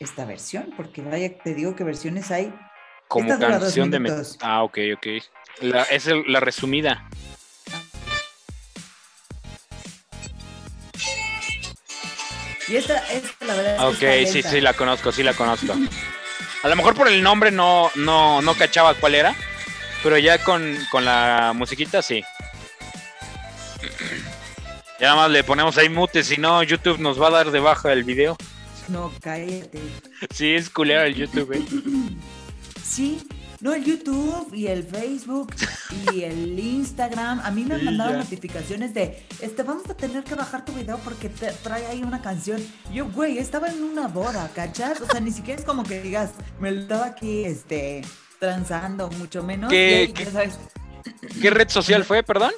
[0.00, 2.54] esta versión, porque vaya, te digo que versiones hay.
[3.08, 4.24] Como esta canción de...
[4.40, 5.06] Ah, ok, ok.
[5.60, 7.08] La, es el- la resumida.
[12.68, 14.50] Y esta, esta la verdad es que Ok, sí, lenta.
[14.50, 15.72] sí, la conozco, sí la conozco.
[16.62, 19.34] A lo mejor por el nombre no, no, no cachaba cuál era,
[20.02, 22.22] pero ya con, con la musiquita sí.
[24.98, 27.60] Ya nada más le ponemos ahí mute, si no YouTube nos va a dar de
[27.60, 28.36] baja el video.
[28.88, 29.78] No, cállate.
[30.34, 31.62] Sí, es culero el YouTube, eh.
[32.84, 33.20] Sí,
[33.66, 35.52] no, el YouTube y el Facebook
[36.12, 37.40] y el Instagram.
[37.40, 38.16] A mí me han Sí, mandado ya.
[38.18, 42.22] notificaciones de, este, vamos a tener que bajar tu video porque te trae ahí una
[42.22, 42.62] canción.
[42.92, 45.00] Yo, güey, estaba en una boda, ¿cachas?
[45.00, 48.02] O sea, ni siquiera es como que digas, me lo estaba aquí, este,
[48.38, 49.70] transando, mucho menos.
[49.70, 50.58] ¿Qué- y, qué- ya sabes,
[51.40, 52.52] ¿Qué red social fue, perdón?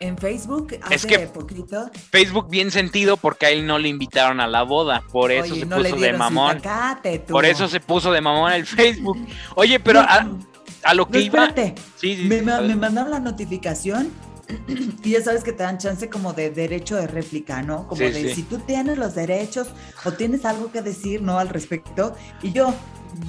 [0.00, 1.90] En Facebook hace Es que- poquito.
[2.10, 5.60] Facebook bien sentido porque a él no le invitaron a la boda, por eso oye,
[5.60, 6.62] se no puso de mamón.
[7.28, 9.18] Por eso se puso de mamón el Facebook.
[9.56, 10.28] Oye, pero No, a,
[10.84, 11.46] a lo no, que iba...
[11.46, 11.74] espérate.
[11.96, 14.10] Sí, sí, Me, ma- me mandaron la notificación
[15.02, 17.88] y ya sabes que te dan chance como de derecho de réplica, ¿no?
[17.88, 18.34] Como Sí, de sí.
[18.34, 19.68] si tú tienes los derechos
[20.04, 21.38] o tienes algo que decir, ¿no?
[21.38, 22.14] Al respecto.
[22.42, 22.74] Y yo,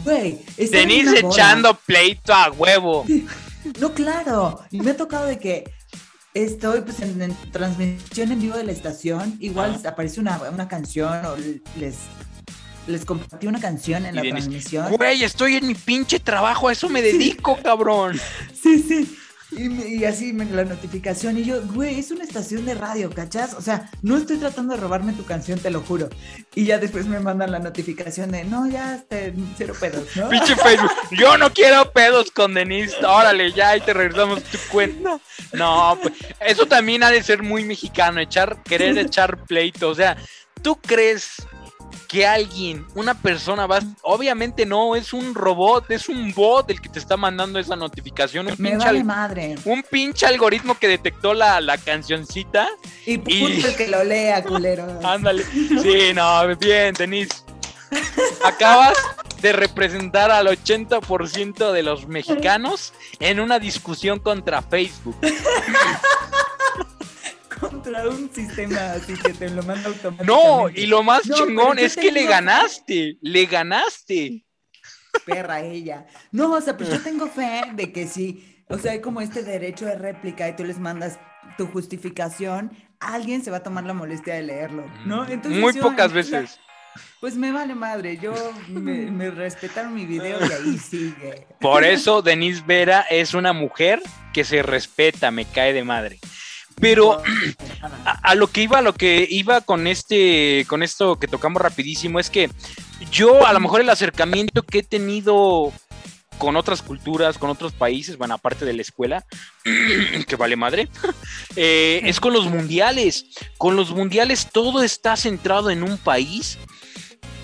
[0.04, 3.06] güey, Denise echando pleito a huevo.
[3.80, 4.60] No, claro.
[4.70, 5.64] Y me ha tocado de que
[6.36, 11.26] estoy pues en, en transmisión en vivo de la estación, igual aparece una, una canción
[11.26, 11.36] o
[11.80, 11.96] les,
[12.88, 14.92] les compartí una canción en Y la transmisión.
[14.96, 18.20] Güey, estoy en mi pinche trabajo, a eso me dedico, cabrón.
[18.62, 19.18] Sí, sí.
[19.58, 21.38] Y, así me, la notificación.
[21.38, 23.54] Y yo, güey, es una estación de radio, ¿cachas?
[23.54, 26.10] O sea, no estoy tratando de robarme tu canción, te lo juro.
[26.54, 30.30] Y ya después me mandan la notificación de, no, ya, este, cero pedos, ¿no?
[30.30, 30.92] Pinche Facebook.
[31.12, 32.96] Yo no quiero pedos con Denise.
[33.06, 35.20] Órale, ya, y te regresamos tu cuenta.
[35.54, 39.90] No, pues, eso también ha de ser muy mexicano, echar, querer echar pleito.
[39.90, 40.18] O sea,
[40.62, 41.46] ¿tú crees
[42.16, 46.88] que alguien, una persona va, obviamente no, es un robot, es un bot el que
[46.88, 49.56] te está mandando esa notificación, un Me pinche, vale madre.
[49.66, 52.70] un pinche algoritmo que detectó la, la cancioncita.
[53.06, 54.88] Y y- el que lo lea, culero.
[55.04, 55.44] Ándale.
[55.44, 57.34] Sí, no, bien, Denise.
[58.46, 58.98] Acabas
[59.42, 65.18] de representar al 80% de los mexicanos en una discusión contra Facebook.
[67.60, 70.26] Contra un sistema así que te lo manda automáticamente.
[70.26, 74.46] No, y lo más No, chingón es que le ganaste, le ganaste.
[75.26, 76.06] perra ella.
[76.32, 79.44] No, o sea, pues yo tengo fe de que sí, o sea, hay como este
[79.44, 81.18] derecho de réplica y tú les mandas
[81.58, 85.26] tu justificación, alguien se va a tomar la molestia de leerlo, ¿no?
[85.28, 86.60] Entonces Mm, Muy yo, pocas veces.
[87.20, 88.34] Pues me vale madre, yo
[88.70, 91.48] me, me respetaron mi video y ahí sigue.
[91.60, 94.02] Por eso Denise Vera es una mujer
[94.34, 96.20] que se respeta, me cae de madre.
[96.80, 97.22] Pero
[98.06, 101.62] a, a lo que iba, a lo que iba con este, con esto que tocamos
[101.62, 102.50] rapidísimo, es que
[103.12, 105.72] yo a lo mejor el acercamiento que he tenido
[106.38, 109.26] con otras culturas, con otros países, bueno, aparte de la escuela,
[110.28, 110.90] que vale madre,
[111.56, 113.26] eh, es con los mundiales.
[113.58, 116.58] Con los mundiales todo está centrado en un país.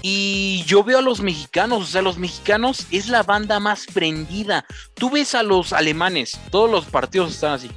[0.04, 4.66] Y yo veo a los mexicanos, o sea, los mexicanos es la banda más prendida.
[4.96, 7.70] Tú ves a los alemanes, todos los partidos están así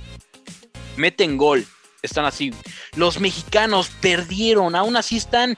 [0.96, 1.66] meten gol,
[2.02, 2.52] están así.
[2.96, 5.56] Los mexicanos perdieron, aún así están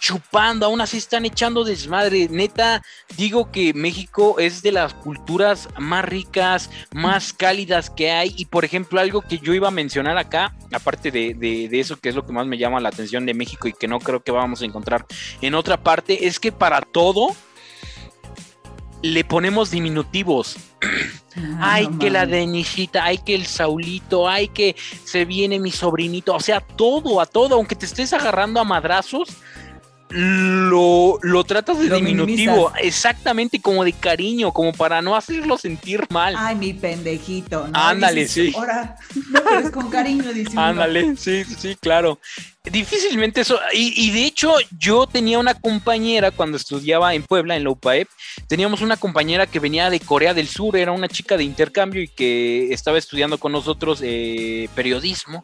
[0.00, 2.28] chupando, aún así están echando desmadre.
[2.28, 2.82] Neta,
[3.16, 8.34] digo que México es de las culturas más ricas, más cálidas que hay.
[8.36, 11.96] Y por ejemplo, algo que yo iba a mencionar acá, aparte de, de- de eso
[11.98, 14.22] que es lo que más me llama la atención de México y que no creo
[14.22, 15.06] que vamos a encontrar
[15.40, 17.28] en otra parte, es que para todo
[19.02, 20.56] le ponemos diminutivos.
[21.58, 22.26] Ay, Ah, no que la.
[22.26, 26.34] Denisita, ay, que el Saulito, ay, que se viene mi sobrinito.
[26.34, 29.28] O sea, todo, a todo, aunque te estés agarrando a madrazos,
[30.14, 32.52] lo, lo tratas de Lo diminutivo.
[32.52, 32.84] minimizas.
[32.84, 36.34] Exactamente, como de cariño, como para no hacerlo sentir mal.
[36.38, 37.76] Ay, mi pendejito, ¿no?
[37.78, 38.52] Ándale, Dices, sí.
[38.56, 38.96] Ahora,
[39.30, 40.52] no, pero es con cariño, dice.
[40.56, 42.20] Ándale, sí, sí, sí, claro.
[42.70, 43.58] Difícilmente eso.
[43.74, 48.08] Y, y de hecho, yo tenía una compañera cuando estudiaba en Puebla, en la UPAEP.
[48.46, 52.08] Teníamos una compañera que venía de Corea del Sur, era una chica de intercambio y
[52.08, 55.42] que estaba estudiando con nosotros eh, periodismo.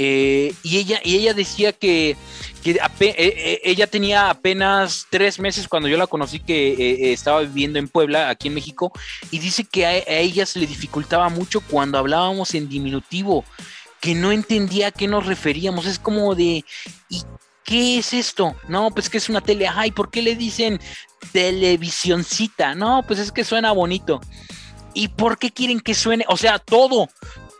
[0.00, 2.16] Eh, y, ella, y ella decía que,
[2.62, 7.80] que eh, eh, ella tenía apenas tres meses cuando yo la conocí que estaba viviendo
[7.80, 8.92] en Puebla, aquí en México,
[9.32, 13.44] y dice que a, ella se le dificultaba mucho cuando hablábamos en diminutivo,
[14.00, 15.84] que no entendía a qué nos referíamos.
[15.84, 16.64] Es como de,
[17.08, 17.22] ¿y
[17.64, 18.54] qué es esto?
[18.68, 19.66] No, pues que es una tele.
[19.66, 20.78] Ay, ¿por qué le dicen
[21.32, 22.76] televisioncita?
[22.76, 24.20] No, pues es que suena bonito.
[24.94, 26.24] ¿Y por qué quieren que suene?
[26.28, 27.08] O sea, todo,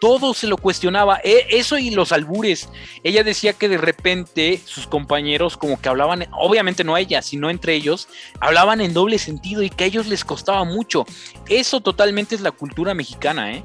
[0.01, 1.21] todo se lo cuestionaba.
[1.25, 2.69] E, eso y los albures.
[3.03, 7.75] Ella decía que de repente sus compañeros como que hablaban, obviamente no ella, sino entre
[7.75, 8.09] ellos,
[8.41, 11.05] hablaban en doble sentido y que a ellos les costaba mucho.
[11.49, 13.65] Eso totalmente es la cultura mexicana, ¿eh?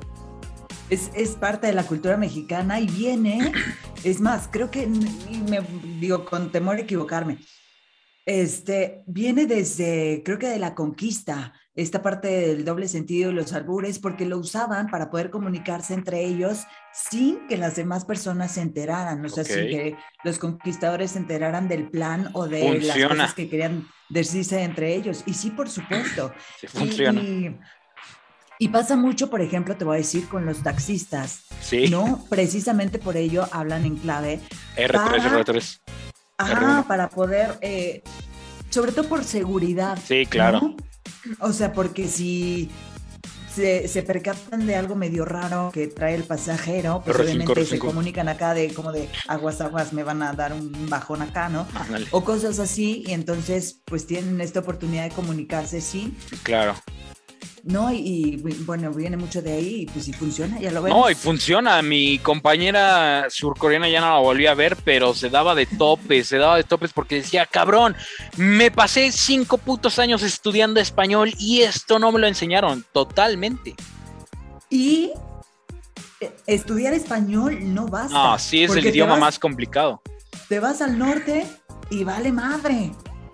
[0.90, 3.52] Es, es parte de la cultura mexicana y viene,
[4.04, 5.62] es más, creo que, me
[6.00, 7.38] digo con temor a equivocarme,
[8.26, 13.54] este, viene desde, creo que de la conquista esta parte del doble sentido y los
[13.54, 18.62] albures, porque lo usaban para poder comunicarse entre ellos sin que las demás personas se
[18.62, 23.34] enteraran, o sea, sin que los conquistadores se enteraran del plan o de las cosas
[23.34, 25.24] que querían decirse entre ellos.
[25.26, 26.32] Y sí, por supuesto.
[26.60, 27.22] Sí, funciona.
[28.60, 31.46] Y, pasa mucho, por ejemplo, te voy a decir, con los taxistas.
[31.60, 31.90] Sí.
[31.90, 32.24] ¿No?
[32.30, 34.40] Precisamente por ello hablan en clave.
[34.78, 35.80] R3, R3.
[36.38, 38.04] Ajá, para poder, eh,
[38.70, 39.98] sobre todo por seguridad.
[40.06, 40.76] Sí, claro.
[41.40, 42.70] O sea, porque si
[43.54, 48.28] se, se, percatan de algo medio raro que trae el pasajero, pues obviamente se comunican
[48.28, 51.68] acá de como de aguas, aguas, me van a dar un bajón acá, ¿no?
[52.12, 56.16] O cosas así, y entonces pues tienen esta oportunidad de comunicarse, sí.
[56.42, 56.76] Claro.
[57.64, 57.92] ¿No?
[57.92, 61.00] Y, bueno, viene mucho de ahí y pues si funciona, ya lo vemos.
[61.00, 61.82] No, y funciona.
[61.82, 66.38] Mi compañera surcoreana ya no la volví a ver, pero se daba de topes, se
[66.38, 67.96] daba de topes porque decía, cabrón,
[68.38, 73.76] me pasé cinco putos años estudiando español y esto no me lo enseñaron totalmente.
[74.70, 75.12] Y
[76.20, 78.14] eh, estudiar español no basta.
[78.14, 80.02] No, sí es el idioma más complicado.
[80.50, 81.48] Te vas al norte
[81.90, 82.92] y vale madre.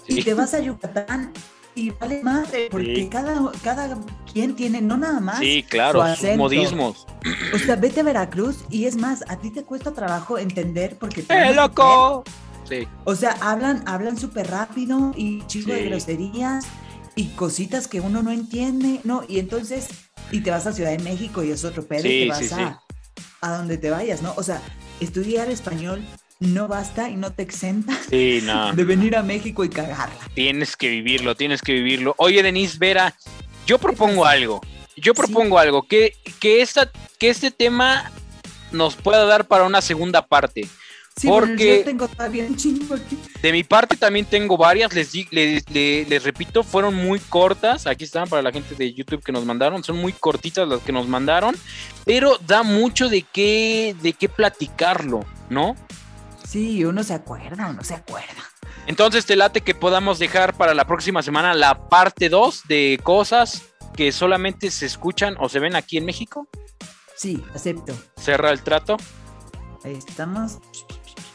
[0.08, 1.32] Y te vas a Yucatán
[1.76, 3.98] y vale madre, porque cada, cada
[4.32, 5.40] quien tiene, no nada más.
[5.40, 7.08] Sí, claro, sus modismos.
[7.54, 11.24] O sea, vete a Veracruz y es más, a ti te cuesta trabajo entender porque.
[11.30, 12.24] ¡Eh, loco!
[12.68, 12.88] Sí.
[13.06, 16.66] O sea, hablan, hablan súper rápido y chico de groserías
[17.16, 19.24] y cositas que uno no entiende, ¿no?
[19.28, 19.88] Y entonces,
[20.32, 22.84] y te vas a Ciudad de México y es otro pedo, y te vas a,
[23.42, 24.34] a donde te vayas, ¿no?
[24.38, 24.62] O sea,
[25.00, 26.06] estudiar español
[26.40, 30.18] no basta y no te exenta de venir a México y cagarla.
[30.34, 32.16] Tienes que vivirlo, tienes que vivirlo.
[32.18, 33.16] Oye, Denise Vera,
[33.66, 34.62] yo propongo algo.
[34.96, 38.12] Yo propongo algo, que, que, esta, que este tema
[38.72, 40.68] nos pueda dar para una segunda parte.
[41.16, 43.18] Sí, porque yo tengo también chingo aquí.
[43.42, 48.28] De mi parte también tengo varias, les, les, les, repito, fueron muy cortas, aquí están
[48.28, 51.56] para la gente de YouTube que nos mandaron, son muy cortitas las que nos mandaron,
[52.06, 55.76] pero da mucho de qué, de qué platicarlo, ¿no?
[56.50, 58.44] Sí, uno se acuerda, uno se acuerda.
[58.88, 63.62] Entonces te late que podamos dejar para la próxima semana la parte 2 de cosas
[63.94, 66.48] que solamente se escuchan o se ven aquí en México.
[67.16, 67.94] Sí, acepto.
[68.18, 68.98] Cerra el trato.
[69.84, 70.58] Ahí estamos.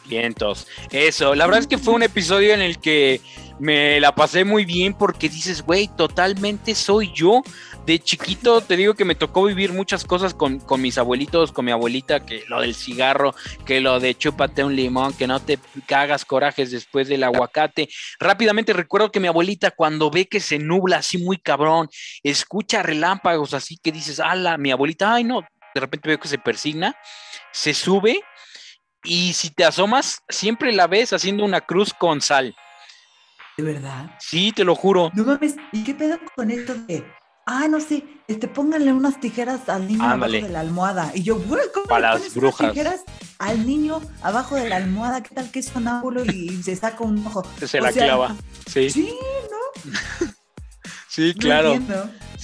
[0.07, 0.67] Vientos.
[0.91, 3.21] Eso, la verdad es que fue un episodio en el que
[3.61, 7.41] me la pasé muy bien porque dices, güey, totalmente soy yo
[7.87, 11.71] de chiquito te digo que me tocó vivir muchas cosas con, mis abuelitos, con mi
[11.71, 13.35] abuelita, que lo del cigarro,
[13.67, 17.89] que lo de chúpate un limón, que no te cagas corajes después del aguacate.
[18.19, 21.89] Rápidamente recuerdo que mi abuelita cuando ve que se nubla así muy cabrón,
[22.23, 25.43] escucha relámpagos así que dices, ala, mi abuelita, ay no,
[25.75, 26.97] de repente veo que se persigna,
[27.53, 28.23] se sube
[29.03, 32.57] y si te asomas, siempre la ves haciendo una cruz con sal.
[33.59, 34.11] ¿De verdad?
[34.19, 35.11] Sí, te lo juro.
[35.15, 37.05] No mames, ¿y qué pedo con esto de
[37.47, 41.13] ah, no sé, este, pónganle unas tijeras al niño abajo de la almohada.
[41.15, 42.71] Y yo, güey, ¿cómo Para las brujas.
[42.71, 43.01] tijeras
[43.39, 45.23] al niño abajo de la almohada?
[45.23, 47.45] ¿Qué tal que es sonámbulo y se saca un ojo?
[47.65, 48.37] Se la clava,
[48.67, 48.91] sí.
[48.91, 49.15] Sí,
[49.51, 50.27] ¿no?
[51.15, 51.79] Sí, claro.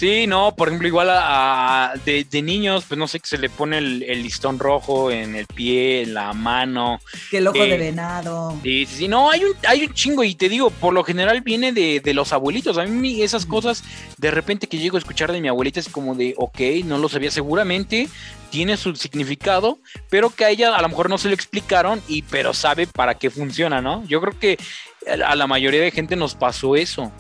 [0.01, 3.77] Sí, no, por ejemplo, igual a, de, niños, pues no sé, que se le pone
[3.77, 7.01] el, listón rojo en el pie, en la mano.
[7.31, 8.59] Que el ojo de venado.
[8.63, 11.73] Sí, sí, no, hay un, hay un chingo y te digo, por lo general viene
[11.73, 12.79] de, de los abuelitos.
[12.79, 13.85] A mí esas cosas,
[14.17, 17.11] de repente que llego a escuchar de mi abuelita es como de, ok, no lo
[17.11, 18.09] sabía seguramente,
[18.49, 22.23] tiene su significado, pero que a ella a lo mejor no se lo explicaron, y
[22.23, 24.03] pero sabe para qué funciona, ¿no?
[24.07, 24.59] Yo creo que
[25.07, 27.13] a la mayoría de gente nos pasó eso.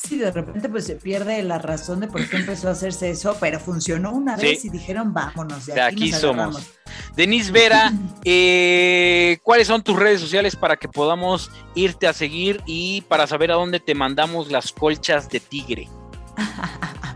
[0.00, 3.36] Sí, de repente pues se pierde la razón de por qué empezó a hacerse eso,
[3.40, 5.66] pero funcionó una vez y dijeron vámonos.
[5.66, 6.70] De, aquí, somos.
[7.16, 7.92] Denise Vera,
[8.24, 13.50] eh, ¿cuáles son tus redes sociales para que podamos irte a seguir y para saber
[13.50, 15.88] a dónde te mandamos las colchas de tigre?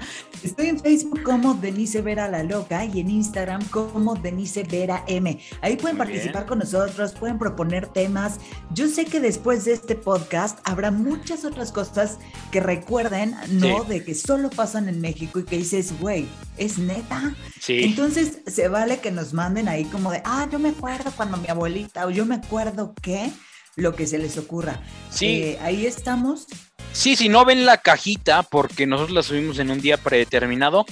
[0.42, 5.38] Estoy en Facebook como Denise Vera la Loca y en Instagram como Denise Vera M.
[5.60, 8.38] Ahí pueden participar con nosotros, pueden proponer temas.
[8.72, 12.18] Yo sé que después de este podcast habrá muchas otras cosas
[12.50, 13.84] que recuerden, ¿no?
[13.84, 16.26] De que solo pasan en México y que dices, güey,
[16.56, 17.36] ¿es neta?
[17.60, 17.84] Sí.
[17.84, 21.48] Entonces se vale que nos manden ahí como de, ah, yo me acuerdo cuando mi
[21.48, 23.30] abuelita o yo me acuerdo que
[23.76, 24.80] lo que se les ocurra.
[25.10, 25.26] Sí.
[25.26, 26.46] Eh, ahí estamos
[26.92, 30.84] Sí, si no ven la cajita, porque nosotros la subimos en un día predeterminado,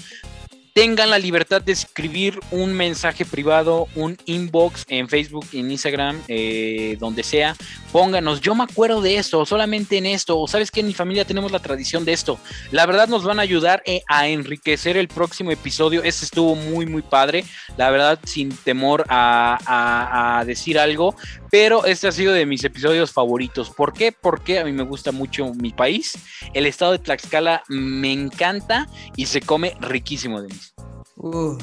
[0.72, 6.96] tengan la libertad de escribir un mensaje privado, un inbox en Facebook, en Instagram, eh,
[6.98, 7.54] donde sea.
[7.92, 11.24] Pónganos, yo me acuerdo de esto, solamente en esto, o sabes que en mi familia
[11.24, 12.38] tenemos la tradición de esto.
[12.70, 16.02] La verdad nos van a ayudar eh, a enriquecer el próximo episodio.
[16.02, 17.44] Este estuvo muy, muy padre.
[17.76, 21.14] La verdad, sin temor a, a decir algo,
[21.50, 23.70] pero este ha sido de mis episodios favoritos.
[23.70, 24.12] ¿Por qué?
[24.12, 26.18] Porque a mí me gusta mucho mi país.
[26.54, 30.74] El estado de Tlaxcala me encanta y se come riquísimo, Denis.
[31.16, 31.58] Uh,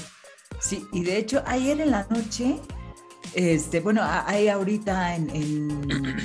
[0.59, 2.59] sí, y de hecho ayer en la noche,
[3.33, 5.29] este, bueno, hay ahorita en,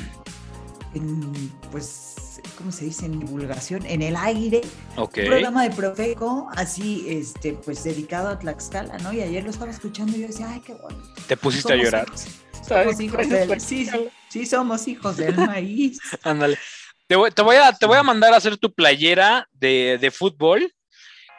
[0.95, 3.07] en, pues, ¿cómo se dice?
[3.07, 4.63] En divulgación, en el aire,
[4.97, 9.13] un programa de Profeco, así, este, pues dedicado a Tlaxcala, ¿no?
[9.13, 10.99] Y ayer lo estaba escuchando y yo decía, ay, qué bueno.
[11.29, 12.07] Te pusiste a llorar.
[12.73, 13.89] Somos hijos del, sí,
[14.29, 15.99] sí, somos hijos del maíz.
[16.23, 16.59] Ándale.
[17.07, 20.11] Te voy, te, voy a, te voy a mandar a hacer tu playera de, de
[20.11, 20.73] fútbol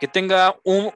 [0.04, 0.92] que tenga un,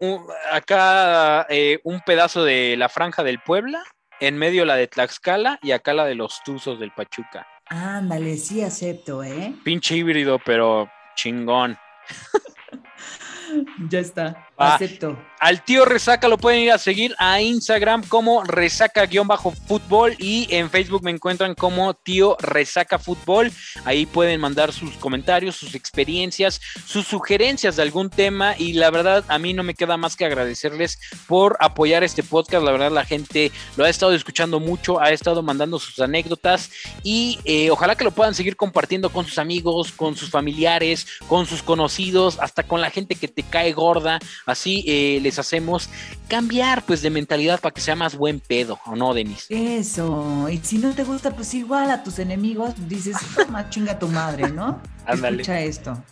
[0.51, 3.81] acá eh, un pedazo de la franja del Puebla,
[4.19, 7.47] en medio la de Tlaxcala y acá la de los Tuzos del Pachuca.
[7.67, 9.53] Ándale, sí acepto, ¿eh?
[9.63, 11.77] Pinche híbrido, pero chingón.
[13.89, 15.17] ya está, acepto.
[15.39, 21.03] Al tío Resaca lo pueden ir a seguir a Instagram como resaca-fútbol y en Facebook
[21.03, 23.51] me encuentran como tío Resaca Fútbol.
[23.85, 29.23] Ahí pueden mandar sus comentarios, sus experiencias, sus sugerencias de algún tema y la verdad
[29.27, 32.63] a mí no me queda más que agradecerles por apoyar este podcast.
[32.65, 36.71] La verdad la gente lo ha estado escuchando mucho, ha estado mandando sus anécdotas
[37.03, 41.45] y eh, ojalá que lo puedan seguir compartiendo con sus amigos, con sus familiares, con
[41.45, 44.17] sus conocidos, hasta con la gente que te cae gorda.
[44.47, 45.89] Así eh, les hacemos
[46.29, 49.45] cambiar pues de mentalidad para que sea más buen pedo, ¿o no, Denis?
[49.49, 54.07] Eso, y si no te gusta, pues igual a tus enemigos dices, toma chinga tu
[54.07, 54.81] madre, ¿no?
[55.05, 55.41] Ándale.
[55.43, 56.03] Escucha esto.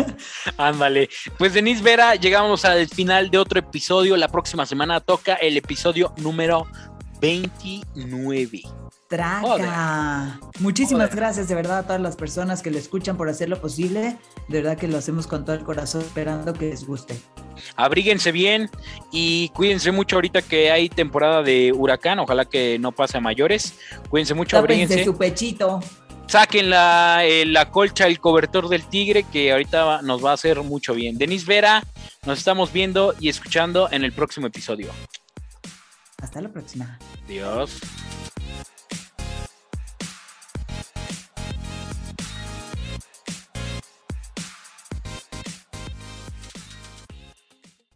[0.56, 1.08] Ándale.
[1.36, 4.16] Pues Denis Vera, llegamos al final de otro episodio.
[4.16, 6.66] La próxima semana toca el episodio número
[7.20, 8.62] 29.
[9.10, 10.38] Traca.
[10.60, 14.16] Muchísimas gracias de verdad a todas las personas que lo escuchan por hacer lo posible.
[14.46, 17.20] De verdad que lo hacemos con todo el corazón, esperando que les guste.
[17.74, 18.70] Abríguense bien
[19.10, 22.20] y cuídense mucho ahorita que hay temporada de huracán.
[22.20, 23.74] Ojalá que no pase a mayores.
[24.08, 25.04] Cuídense mucho, abríguense.
[25.04, 25.80] su pechito.
[26.28, 30.62] Saquen la, eh, la colcha, el cobertor del tigre, que ahorita nos va a hacer
[30.62, 31.18] mucho bien.
[31.18, 31.82] Denis Vera,
[32.24, 34.92] nos estamos viendo y escuchando en el próximo episodio.
[36.22, 36.96] Hasta la próxima.
[37.24, 37.80] Adiós.